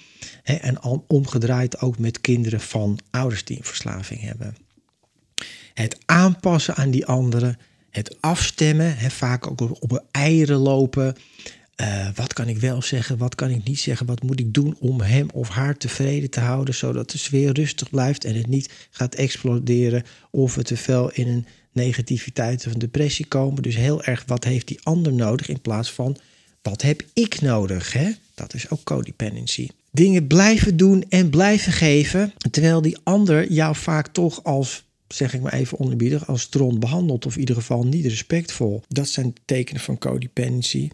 En 0.44 0.82
omgedraaid 1.08 1.80
ook 1.80 1.98
met 1.98 2.22
kinderen 2.22 2.62
van 2.62 3.00
ouders 3.10 3.44
die 3.44 3.58
een 3.58 3.64
verslaving 3.64 4.22
hebben. 4.22 4.56
Het 5.74 5.98
aanpassen 6.06 6.76
aan 6.76 6.92
die 6.92 7.06
anderen 7.06 7.58
het 7.96 8.16
afstemmen, 8.20 8.98
hè, 8.98 9.10
vaak 9.10 9.48
ook 9.48 9.62
op, 9.62 10.04
eieren 10.12 10.58
lopen. 10.58 11.16
Uh, 11.82 12.08
wat 12.16 12.34
kan 12.34 12.48
ik 12.48 12.58
wel 12.58 12.82
zeggen, 12.82 13.18
wat 13.18 13.36
kan 13.36 13.50
ik 13.50 13.64
niet 13.64 13.80
zeggen, 13.80 14.06
wat 14.06 14.24
moet 14.24 14.40
ik 14.40 14.54
doen 14.54 14.76
om 14.80 15.02
hem 15.02 15.30
of 15.34 15.50
haar 15.50 15.78
tevreden 15.78 16.30
te 16.30 16.40
houden, 16.40 16.74
zodat 16.74 17.12
de 17.12 17.18
sfeer 17.18 17.54
rustig 17.54 17.90
blijft 17.90 18.26
en 18.26 18.36
het 18.36 18.48
niet 18.48 18.88
gaat 18.90 19.16
exploderen 19.16 20.04
of 20.30 20.56
we 20.56 20.64
te 20.64 20.78
veel 20.78 21.12
in 21.12 21.28
een 21.28 21.46
negativiteit 21.72 22.68
of 22.68 22.74
een 22.74 22.80
depressie 22.80 23.26
komen. 23.26 23.64
Dus 23.64 23.76
heel 23.76 24.04
erg 24.04 24.24
wat 24.28 24.44
heeft 24.44 24.68
die 24.68 24.80
ander 24.84 25.14
nodig 25.14 25.50
in 25.50 25.62
plaats 25.62 25.92
van 25.92 26.18
wat 26.62 26.82
heb 26.82 27.04
ik 27.14 27.42
nodig. 27.42 27.94
Hè? 27.94 28.12
Dat 28.34 28.54
is 28.54 28.70
ook 28.70 28.84
codependency. 28.84 29.68
Dingen 29.92 30.28
blijven 30.28 30.78
doen 30.78 31.06
en 31.10 31.30
blijven 31.30 31.72
geven, 31.72 32.34
terwijl 32.52 32.82
die 32.82 32.98
ander 33.04 33.52
jou 33.52 33.76
vaak 33.76 34.08
toch 34.08 34.44
als 34.44 34.85
zeg 35.08 35.34
ik 35.34 35.42
maar 35.42 35.54
even 35.54 35.78
onderbiedig, 35.78 36.28
als 36.28 36.48
tron 36.48 36.80
behandeld. 36.80 37.26
Of 37.26 37.34
in 37.34 37.40
ieder 37.40 37.56
geval 37.56 37.86
niet 37.86 38.06
respectvol. 38.06 38.84
Dat 38.88 39.08
zijn 39.08 39.34
tekenen 39.46 39.82
van 39.82 39.98
codependency. 39.98 40.90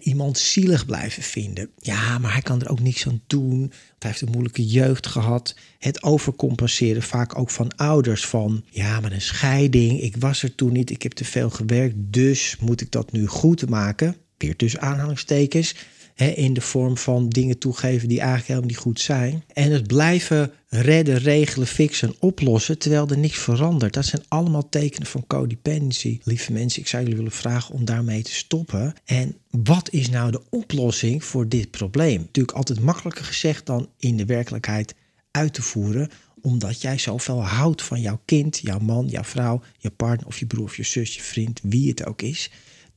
iemand 0.00 0.38
zielig 0.38 0.86
blijven 0.86 1.22
vinden. 1.22 1.70
Ja, 1.78 2.18
maar 2.18 2.32
hij 2.32 2.42
kan 2.42 2.60
er 2.60 2.70
ook 2.70 2.80
niks 2.80 3.06
aan 3.06 3.22
doen. 3.26 3.72
Hij 3.98 4.10
heeft 4.10 4.20
een 4.20 4.30
moeilijke 4.30 4.66
jeugd 4.66 5.06
gehad. 5.06 5.54
Het 5.78 6.02
overcompenseren, 6.02 7.02
vaak 7.02 7.38
ook 7.38 7.50
van 7.50 7.76
ouders. 7.76 8.26
Van 8.26 8.64
ja, 8.70 9.00
maar 9.00 9.12
een 9.12 9.20
scheiding. 9.20 10.00
Ik 10.00 10.16
was 10.16 10.42
er 10.42 10.54
toen 10.54 10.72
niet. 10.72 10.90
Ik 10.90 11.02
heb 11.02 11.12
te 11.12 11.24
veel 11.24 11.50
gewerkt. 11.50 11.94
Dus 11.98 12.56
moet 12.60 12.80
ik 12.80 12.90
dat 12.90 13.12
nu 13.12 13.26
goed 13.26 13.68
maken. 13.68 14.16
Weer 14.36 14.56
tussen 14.56 14.80
aanhalingstekens 14.80 15.74
in 16.20 16.52
de 16.52 16.60
vorm 16.60 16.96
van 16.96 17.28
dingen 17.28 17.58
toegeven 17.58 18.08
die 18.08 18.18
eigenlijk 18.18 18.48
helemaal 18.48 18.68
niet 18.68 18.78
goed 18.78 19.00
zijn. 19.00 19.44
En 19.52 19.70
het 19.72 19.86
blijven 19.86 20.52
redden, 20.68 21.18
regelen, 21.18 21.66
fixen, 21.66 22.14
oplossen, 22.18 22.78
terwijl 22.78 23.08
er 23.08 23.18
niks 23.18 23.38
verandert. 23.38 23.94
Dat 23.94 24.04
zijn 24.04 24.22
allemaal 24.28 24.68
tekenen 24.68 25.06
van 25.06 25.26
codependency. 25.26 26.20
Lieve 26.22 26.52
mensen, 26.52 26.80
ik 26.80 26.88
zou 26.88 27.02
jullie 27.02 27.16
willen 27.16 27.32
vragen 27.32 27.74
om 27.74 27.84
daarmee 27.84 28.22
te 28.22 28.34
stoppen. 28.34 28.94
En 29.04 29.36
wat 29.50 29.90
is 29.92 30.10
nou 30.10 30.30
de 30.30 30.42
oplossing 30.50 31.24
voor 31.24 31.48
dit 31.48 31.70
probleem? 31.70 32.20
Natuurlijk 32.20 32.56
altijd 32.56 32.80
makkelijker 32.80 33.24
gezegd 33.24 33.66
dan 33.66 33.88
in 33.96 34.16
de 34.16 34.26
werkelijkheid 34.26 34.94
uit 35.30 35.54
te 35.54 35.62
voeren 35.62 36.10
omdat 36.42 36.80
jij 36.80 36.98
zoveel 36.98 37.44
houdt 37.44 37.82
van 37.82 38.00
jouw 38.00 38.20
kind, 38.24 38.58
jouw 38.58 38.78
man, 38.78 39.06
jouw 39.06 39.24
vrouw, 39.24 39.62
je 39.78 39.90
partner 39.90 40.26
of 40.26 40.38
je 40.38 40.46
broer 40.46 40.64
of 40.64 40.76
je 40.76 40.82
zus, 40.82 41.14
je 41.14 41.22
vriend, 41.22 41.60
wie 41.62 41.88
het 41.88 42.06
ook 42.06 42.22
is. 42.22 42.50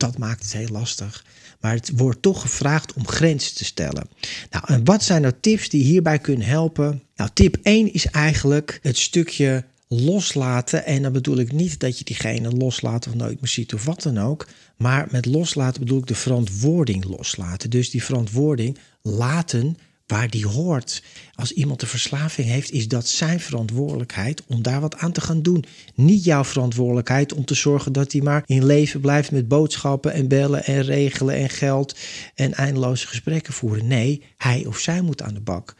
Dat 0.03 0.17
maakt 0.17 0.43
het 0.43 0.53
heel 0.53 0.67
lastig. 0.67 1.25
Maar 1.59 1.73
het 1.73 1.91
wordt 1.95 2.21
toch 2.21 2.41
gevraagd 2.41 2.93
om 2.93 3.07
grenzen 3.07 3.55
te 3.55 3.65
stellen. 3.65 4.07
Nou, 4.49 4.63
en 4.67 4.85
wat 4.85 5.03
zijn 5.03 5.21
nou 5.21 5.33
tips 5.39 5.69
die 5.69 5.83
hierbij 5.83 6.19
kunnen 6.19 6.47
helpen? 6.47 7.03
Nou, 7.15 7.29
tip 7.33 7.57
1 7.61 7.93
is 7.93 8.05
eigenlijk 8.05 8.79
het 8.81 8.97
stukje 8.97 9.63
loslaten. 9.87 10.85
En 10.85 11.01
dan 11.01 11.11
bedoel 11.11 11.37
ik 11.37 11.51
niet 11.51 11.79
dat 11.79 11.97
je 11.97 12.03
diegene 12.03 12.51
loslaat 12.51 13.07
of 13.07 13.13
nooit 13.13 13.41
meer 13.41 13.49
ziet 13.49 13.73
of 13.73 13.85
wat 13.85 14.01
dan 14.01 14.17
ook. 14.17 14.47
Maar 14.77 15.07
met 15.11 15.25
loslaten 15.25 15.81
bedoel 15.81 15.99
ik 15.99 16.07
de 16.07 16.15
verantwoording 16.15 17.05
loslaten. 17.05 17.69
Dus 17.69 17.89
die 17.89 18.03
verantwoording 18.03 18.77
laten 19.01 19.77
waar 20.05 20.29
die 20.29 20.47
hoort. 20.47 21.03
Als 21.35 21.51
iemand 21.51 21.81
een 21.81 21.87
verslaving 21.87 22.47
heeft, 22.47 22.71
is 22.71 22.87
dat 22.87 23.07
zijn 23.07 23.39
verantwoordelijkheid 23.39 24.43
om 24.47 24.61
daar 24.61 24.81
wat 24.81 24.97
aan 24.97 25.11
te 25.11 25.21
gaan 25.21 25.41
doen. 25.41 25.65
Niet 25.95 26.23
jouw 26.23 26.43
verantwoordelijkheid 26.43 27.33
om 27.33 27.45
te 27.45 27.53
zorgen 27.53 27.93
dat 27.93 28.11
hij 28.11 28.21
maar 28.21 28.43
in 28.45 28.65
leven 28.65 29.01
blijft 29.01 29.31
met 29.31 29.47
boodschappen 29.47 30.13
en 30.13 30.27
bellen 30.27 30.65
en 30.65 30.81
regelen 30.81 31.35
en 31.35 31.49
geld 31.49 31.97
en 32.35 32.53
eindeloze 32.53 33.07
gesprekken 33.07 33.53
voeren. 33.53 33.87
Nee, 33.87 34.23
hij 34.37 34.65
of 34.65 34.77
zij 34.77 35.01
moet 35.01 35.21
aan 35.21 35.33
de 35.33 35.41
bak. 35.41 35.75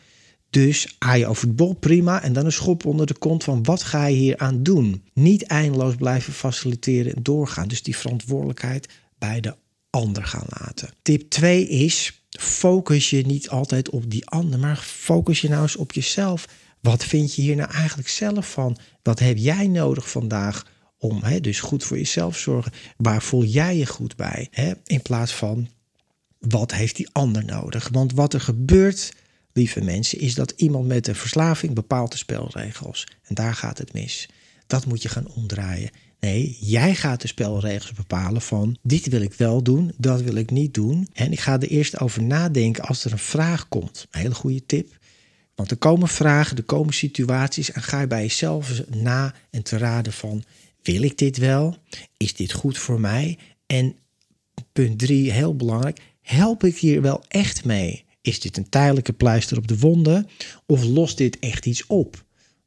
Dus 0.50 0.98
je 1.18 1.28
over 1.28 1.48
het 1.48 1.56
bol, 1.56 1.74
prima. 1.74 2.24
En 2.24 2.34
dan 2.34 2.46
een 2.46 2.52
schop 2.52 2.86
onder 2.86 3.06
de 3.06 3.18
kont 3.18 3.44
van 3.44 3.64
wat 3.64 3.84
ga 3.84 4.06
je 4.06 4.16
hier 4.16 4.38
aan 4.38 4.64
doen? 4.64 5.04
Niet 5.14 5.44
eindeloos 5.44 5.96
blijven 5.96 6.34
faciliteren 6.34 7.16
en 7.16 7.24
doorgaan. 7.24 7.68
Dus 7.68 7.84
die 7.84 7.98
verantwoordelijkheid 7.98 8.90
bij 9.18 9.42
de 9.42 9.56
ander 9.90 10.26
gaan 10.26 10.46
laten. 10.60 10.90
Tip 11.02 11.30
2 11.30 11.68
is 11.68 12.23
focus 12.40 13.10
je 13.10 13.26
niet 13.26 13.50
altijd 13.50 13.90
op 13.90 14.12
die 14.12 14.28
ander, 14.28 14.60
maar 14.60 14.78
focus 14.78 15.42
je 15.42 15.50
nou 15.50 15.62
eens 15.62 15.76
op 15.76 15.92
jezelf. 15.92 16.48
Wat 16.82 17.06
vind 17.06 17.36
je 17.36 17.42
hier 17.42 17.56
nou 17.56 17.72
eigenlijk 17.72 18.10
zelf 18.10 18.52
van? 18.52 18.78
Wat 19.02 19.20
heb 19.20 19.38
jij 19.38 19.68
nodig 19.68 20.10
vandaag 20.10 20.66
om 20.98 21.24
hè, 21.24 21.40
dus 21.40 21.60
goed 21.60 21.84
voor 21.84 21.98
jezelf 21.98 22.38
zorgen? 22.38 22.72
Waar 22.98 23.22
voel 23.22 23.44
jij 23.44 23.78
je 23.78 23.86
goed 23.86 24.16
bij? 24.16 24.48
Hè? 24.52 24.74
In 24.86 25.02
plaats 25.02 25.34
van 25.34 25.70
wat 26.40 26.74
heeft 26.74 26.96
die 26.96 27.10
ander 27.12 27.46
nodig? 27.46 27.90
Want 27.92 28.14
wat 28.14 28.34
er 28.34 28.42
gebeurt, 28.42 29.14
lieve 29.54 29.82
mensen, 29.82 30.20
is 30.20 30.36
dat 30.36 30.54
iemand 30.56 30.88
met 30.88 31.08
een 31.08 31.16
verslaving 31.16 31.74
bepaalt 31.74 32.12
de 32.12 32.18
spelregels. 32.18 33.08
En 33.24 33.36
daar 33.36 33.56
gaat 33.56 33.78
het 33.78 33.94
mis. 33.94 34.30
Dat 34.68 34.86
moet 34.86 35.02
je 35.02 35.10
gaan 35.10 35.28
omdraaien. 35.28 35.92
Nee, 36.24 36.58
jij 36.60 36.96
gaat 36.96 37.22
de 37.22 37.28
spelregels 37.28 37.94
bepalen 37.94 38.42
van 38.42 38.78
dit 38.82 39.08
wil 39.08 39.22
ik 39.22 39.34
wel 39.34 39.64
doen, 39.64 39.92
dat 39.98 40.22
wil 40.22 40.36
ik 40.36 40.52
niet 40.52 40.74
doen. 40.74 41.08
En 41.14 41.32
ik 41.32 41.40
ga 41.40 41.54
er 41.54 41.68
eerst 41.68 42.00
over 42.00 42.24
nadenken 42.24 42.84
als 42.84 43.06
er 43.06 43.12
een 43.12 43.18
vraag 43.18 43.68
komt. 43.68 44.08
Een 44.12 44.20
hele 44.20 44.34
goede 44.34 44.66
tip. 44.66 44.98
Want 45.56 45.72
er 45.72 45.78
komen 45.78 46.08
vragen, 46.08 46.58
er 46.58 46.64
komen 46.64 46.94
situaties 46.94 47.72
en 47.72 47.82
ga 47.82 48.00
je 48.00 48.08
bij 48.08 48.22
jezelf 48.22 48.88
na 48.90 49.34
en 49.50 49.64
te 49.64 49.78
raden 49.78 50.14
van, 50.14 50.44
wil 50.82 51.02
ik 51.02 51.18
dit 51.18 51.38
wel? 51.38 51.78
Is 52.18 52.34
dit 52.34 52.52
goed 52.52 52.78
voor 52.78 53.00
mij? 53.00 53.38
En 53.66 53.96
punt 54.72 55.00
drie, 55.00 55.32
heel 55.32 55.56
belangrijk, 55.56 56.00
help 56.22 56.64
ik 56.64 56.78
hier 56.78 57.02
wel 57.02 57.24
echt 57.28 57.66
mee? 57.66 58.06
Is 58.22 58.40
dit 58.40 58.58
een 58.58 58.70
tijdelijke 58.70 59.14
pleister 59.14 59.58
op 59.58 59.68
de 59.68 59.78
wonden 59.78 60.28
of 60.66 60.84
lost 60.84 61.18
dit 61.18 61.40
echt 61.40 61.66
iets 61.66 61.88
op? 61.88 62.24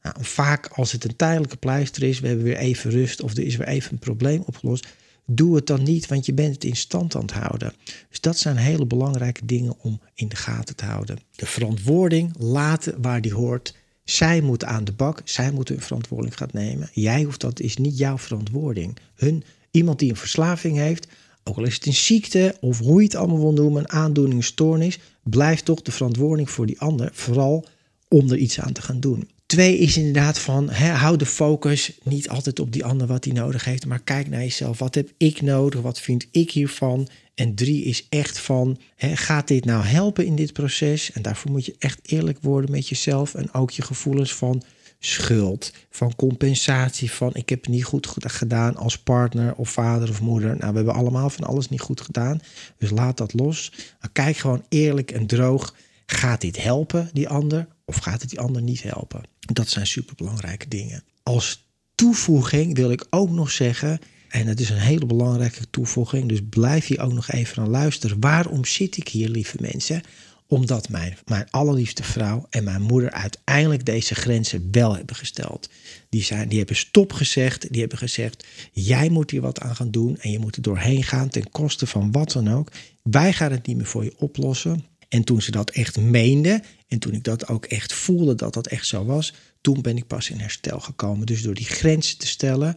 Nou, 0.07 0.19
vaak 0.21 0.67
als 0.67 0.93
het 0.93 1.05
een 1.05 1.17
tijdelijke 1.17 1.57
pleister 1.57 2.03
is, 2.03 2.21
we 2.21 2.27
hebben 2.27 2.45
weer 2.45 2.57
even 2.57 2.91
rust 2.91 3.23
of 3.23 3.37
er 3.37 3.45
is 3.45 3.57
weer 3.57 3.67
even 3.67 3.93
een 3.93 3.99
probleem 3.99 4.43
opgelost, 4.47 4.87
doe 5.27 5.57
het 5.57 5.67
dan 5.67 5.83
niet, 5.83 6.07
want 6.07 6.27
je 6.27 6.33
bent 6.33 6.55
het 6.55 6.65
in 6.65 6.77
stand 6.77 7.15
aan 7.15 7.23
het 7.23 7.33
houden. 7.33 7.73
Dus 8.09 8.21
dat 8.21 8.39
zijn 8.39 8.57
hele 8.57 8.87
belangrijke 8.87 9.47
dingen 9.47 9.75
om 9.79 10.01
in 10.15 10.29
de 10.29 10.37
gaten 10.37 10.77
te 10.77 10.85
houden. 10.85 11.19
De 11.37 11.47
verantwoording 11.47 12.35
laten 12.39 13.03
waar 13.03 13.21
die 13.21 13.35
hoort. 13.35 13.75
Zij 14.05 14.41
moeten 14.41 14.69
aan 14.69 14.85
de 14.85 14.93
bak, 14.93 15.21
zij 15.25 15.51
moeten 15.53 15.75
hun 15.75 15.85
verantwoording 15.85 16.37
gaan 16.37 16.49
nemen. 16.53 16.91
Jij 16.93 17.23
hoeft 17.23 17.41
dat 17.41 17.61
is 17.61 17.77
niet 17.77 17.99
jouw 17.99 18.19
verantwoording. 18.19 18.97
Hun, 19.15 19.45
iemand 19.71 19.99
die 19.99 20.11
een 20.11 20.17
verslaving 20.17 20.77
heeft, 20.77 21.07
ook 21.45 21.57
al 21.57 21.65
is 21.65 21.75
het 21.75 21.87
een 21.87 21.95
ziekte 21.95 22.57
of 22.61 22.79
hoe 22.79 23.01
je 23.01 23.07
het 23.07 23.17
allemaal 23.17 23.41
wil 23.41 23.53
noemen, 23.53 23.83
een 23.83 23.91
aandoening, 23.91 24.37
een 24.37 24.43
stoornis, 24.43 24.99
blijft 25.23 25.65
toch 25.65 25.83
de 25.83 25.93
verantwoording 25.93 26.51
voor 26.51 26.67
die 26.67 26.81
ander, 26.81 27.11
vooral 27.13 27.65
om 28.09 28.31
er 28.31 28.39
iets 28.39 28.61
aan 28.61 28.73
te 28.73 28.83
gaan 28.83 29.01
doen. 29.01 29.29
Twee 29.47 29.79
is 29.79 29.97
inderdaad 29.97 30.39
van, 30.39 30.69
hou 30.71 31.17
de 31.17 31.27
focus 31.27 31.93
niet 32.03 32.29
altijd 32.29 32.61
op 32.61 32.73
die 32.73 32.85
ander 32.85 33.07
wat 33.07 33.25
hij 33.25 33.33
nodig 33.35 33.65
heeft, 33.65 33.87
maar 33.87 34.03
kijk 34.03 34.29
naar 34.29 34.41
jezelf. 34.41 34.79
Wat 34.79 34.95
heb 34.95 35.11
ik 35.17 35.43
nodig? 35.43 35.81
Wat 35.81 36.01
vind 36.01 36.27
ik 36.31 36.51
hiervan? 36.51 37.09
En 37.35 37.55
drie 37.55 37.85
is 37.85 38.07
echt 38.09 38.39
van, 38.39 38.79
gaat 38.97 39.49
dit 39.49 39.65
nou 39.65 39.85
helpen 39.85 40.27
in 40.27 40.37
dit 40.37 40.53
proces? 40.53 41.13
En 41.13 41.23
daarvoor 41.23 41.51
moet 41.51 41.67
je 41.67 41.75
echt 41.79 42.01
eerlijk 42.03 42.39
worden 42.41 42.71
met 42.71 42.89
jezelf 42.89 43.35
en 43.35 43.53
ook 43.53 43.71
je 43.71 43.83
gevoelens 43.83 44.35
van 44.35 44.63
schuld, 44.99 45.73
van 45.91 46.17
compensatie, 46.17 47.11
van 47.11 47.35
ik 47.35 47.49
heb 47.49 47.61
het 47.61 47.69
niet 47.69 47.85
goed 47.85 48.09
gedaan 48.19 48.77
als 48.77 48.99
partner 48.99 49.55
of 49.55 49.71
vader 49.71 50.09
of 50.09 50.21
moeder. 50.21 50.57
Nou, 50.57 50.71
we 50.71 50.77
hebben 50.77 50.95
allemaal 50.95 51.31
van 51.31 51.45
alles 51.45 51.69
niet 51.69 51.81
goed 51.81 52.01
gedaan, 52.01 52.41
dus 52.79 52.91
laat 52.91 53.17
dat 53.17 53.33
los. 53.33 53.73
Kijk 54.13 54.37
gewoon 54.37 54.65
eerlijk 54.69 55.11
en 55.11 55.27
droog, 55.27 55.75
gaat 56.07 56.41
dit 56.41 56.63
helpen, 56.63 57.11
die 57.13 57.29
ander, 57.29 57.67
of 57.85 57.97
gaat 57.97 58.21
het 58.21 58.31
die 58.31 58.41
ander 58.41 58.63
niet 58.63 58.83
helpen? 58.83 59.35
Dat 59.53 59.69
zijn 59.69 59.87
superbelangrijke 59.87 60.69
dingen. 60.69 61.03
Als 61.23 61.67
toevoeging 61.95 62.77
wil 62.77 62.91
ik 62.91 63.07
ook 63.11 63.31
nog 63.31 63.51
zeggen, 63.51 63.99
en 64.29 64.47
het 64.47 64.61
is 64.61 64.71
een 64.71 64.77
hele 64.77 65.07
belangrijke 65.07 65.71
toevoeging, 65.71 66.29
dus 66.29 66.41
blijf 66.49 66.87
hier 66.87 67.01
ook 67.01 67.13
nog 67.13 67.31
even 67.31 67.63
aan 67.63 67.69
luisteren. 67.69 68.21
Waarom 68.21 68.65
zit 68.65 68.97
ik 68.97 69.09
hier, 69.09 69.29
lieve 69.29 69.57
mensen? 69.61 70.03
Omdat 70.49 70.89
mijn, 70.89 71.17
mijn 71.25 71.51
allerliefste 71.51 72.03
vrouw 72.03 72.47
en 72.51 72.65
mijn 72.65 72.83
moeder 72.83 73.11
uiteindelijk 73.11 73.85
deze 73.85 74.15
grenzen 74.15 74.69
wel 74.71 74.97
hebben 74.97 75.17
gesteld. 75.17 75.69
Die, 76.09 76.23
zijn, 76.23 76.49
die 76.49 76.59
hebben 76.59 76.77
stop 76.77 77.13
gezegd. 77.13 77.73
Die 77.73 77.81
hebben 77.81 77.99
gezegd: 77.99 78.47
jij 78.73 79.09
moet 79.09 79.31
hier 79.31 79.41
wat 79.41 79.61
aan 79.61 79.77
gaan 79.77 79.91
doen. 79.91 80.17
En 80.19 80.31
je 80.31 80.39
moet 80.39 80.57
er 80.57 80.63
doorheen 80.63 81.03
gaan 81.03 81.29
ten 81.29 81.51
koste 81.51 81.87
van 81.87 82.13
wat 82.13 82.33
dan 82.33 82.53
ook. 82.53 82.73
Wij 83.03 83.33
gaan 83.33 83.51
het 83.51 83.67
niet 83.67 83.77
meer 83.77 83.87
voor 83.87 84.05
je 84.05 84.15
oplossen. 84.19 84.85
En 85.09 85.25
toen 85.25 85.43
ze 85.43 85.51
dat 85.51 85.71
echt 85.71 86.01
meende, 86.01 86.63
en 86.89 86.99
toen 86.99 87.13
ik 87.13 87.25
dat 87.25 87.49
ook 87.49 87.65
echt 87.65 87.93
voelde 87.93 88.35
dat 88.35 88.55
dat 88.55 88.67
echt 88.67 88.87
zo 88.87 89.05
was, 89.05 89.33
toen 89.61 89.83
ben 89.83 89.97
ik 89.97 90.07
pas 90.07 90.31
in 90.31 90.39
herstel 90.39 90.81
gekomen. 90.81 91.27
Dus 91.27 91.43
door 91.43 91.55
die 91.55 91.65
grenzen 91.65 92.19
te 92.19 92.27
stellen. 92.27 92.77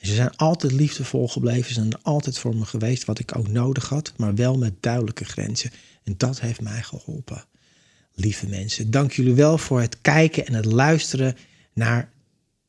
ze 0.00 0.14
zijn 0.14 0.36
altijd 0.36 0.72
liefdevol 0.72 1.28
gebleven, 1.28 1.66
ze 1.66 1.72
zijn 1.72 2.02
altijd 2.02 2.38
voor 2.38 2.56
me 2.56 2.64
geweest, 2.64 3.04
wat 3.04 3.18
ik 3.18 3.36
ook 3.36 3.48
nodig 3.48 3.88
had, 3.88 4.12
maar 4.16 4.34
wel 4.34 4.58
met 4.58 4.74
duidelijke 4.80 5.24
grenzen. 5.24 5.70
En 6.04 6.14
dat 6.16 6.40
heeft 6.40 6.60
mij 6.60 6.82
geholpen. 6.82 7.44
Lieve 8.14 8.46
mensen, 8.46 8.90
dank 8.90 9.12
jullie 9.12 9.34
wel 9.34 9.58
voor 9.58 9.80
het 9.80 10.00
kijken 10.00 10.46
en 10.46 10.54
het 10.54 10.64
luisteren 10.64 11.36
naar 11.72 12.10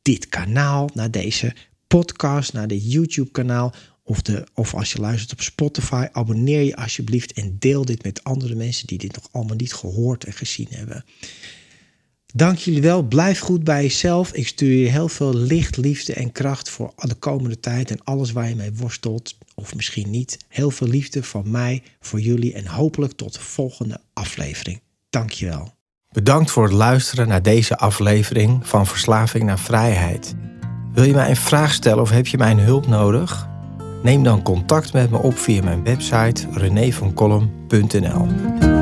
dit 0.02 0.28
kanaal, 0.28 0.90
naar 0.94 1.12
deze 1.12 1.56
podcast, 1.88 2.54
naar 2.54 2.68
dit 2.68 2.92
YouTube-kanaal. 2.92 3.74
Of, 4.10 4.22
de, 4.22 4.48
of 4.54 4.74
als 4.74 4.92
je 4.92 5.00
luistert 5.00 5.32
op 5.32 5.42
Spotify, 5.42 6.08
abonneer 6.12 6.62
je 6.62 6.76
alsjeblieft 6.76 7.34
en 7.34 7.56
deel 7.60 7.86
dit 7.86 8.04
met 8.04 8.24
andere 8.24 8.56
mensen 8.56 8.88
die 8.88 8.98
dit 8.98 9.16
nog 9.16 9.28
allemaal 9.32 9.56
niet 9.56 9.74
gehoord 9.74 10.24
en 10.24 10.34
gezien 10.34 10.68
hebben. 10.70 11.06
Dank 12.34 12.58
jullie 12.58 12.82
wel. 12.82 13.04
Blijf 13.04 13.40
goed 13.40 13.64
bij 13.64 13.82
jezelf. 13.82 14.34
Ik 14.34 14.48
stuur 14.48 14.78
je 14.78 14.88
heel 14.88 15.08
veel 15.08 15.34
licht, 15.34 15.78
liefde 15.78 16.14
en 16.14 16.32
kracht 16.32 16.70
voor 16.70 16.94
de 16.96 17.16
komende 17.16 17.60
tijd 17.60 17.92
en 17.92 18.04
alles 18.04 18.32
waar 18.32 18.50
je 18.50 18.56
mee 18.56 18.74
worstelt. 18.74 19.38
Of 19.56 19.76
misschien 19.76 20.10
niet. 20.10 20.38
Heel 20.48 20.72
veel 20.72 20.88
liefde 20.88 21.24
van 21.24 21.52
mij 21.52 21.84
voor 22.00 22.20
jullie 22.20 22.54
en 22.54 22.68
hopelijk 22.68 23.14
tot 23.14 23.34
de 23.34 23.40
volgende 23.40 24.02
aflevering. 24.14 24.82
Dank 25.10 25.32
je 25.32 25.46
wel. 25.46 25.74
Bedankt 26.12 26.52
voor 26.52 26.64
het 26.64 26.74
luisteren 26.74 27.28
naar 27.28 27.44
deze 27.44 27.78
aflevering 27.78 28.68
van 28.68 28.88
Verslaving 28.88 29.44
naar 29.44 29.60
Vrijheid. 29.60 30.36
Wil 30.94 31.04
je 31.04 31.14
mij 31.14 31.30
een 31.30 31.36
vraag 31.36 31.74
stellen 31.74 32.02
of 32.02 32.10
heb 32.10 32.28
je 32.28 32.38
mijn 32.38 32.60
hulp 32.60 32.88
nodig? 32.88 33.50
Neem 34.02 34.24
dan 34.24 34.42
contact 34.42 34.94
met 34.94 35.12
me 35.12 35.18
op 35.18 35.38
via 35.38 35.64
mijn 35.64 35.84
website 35.84 36.48
renévancolum.nl. 36.52 38.79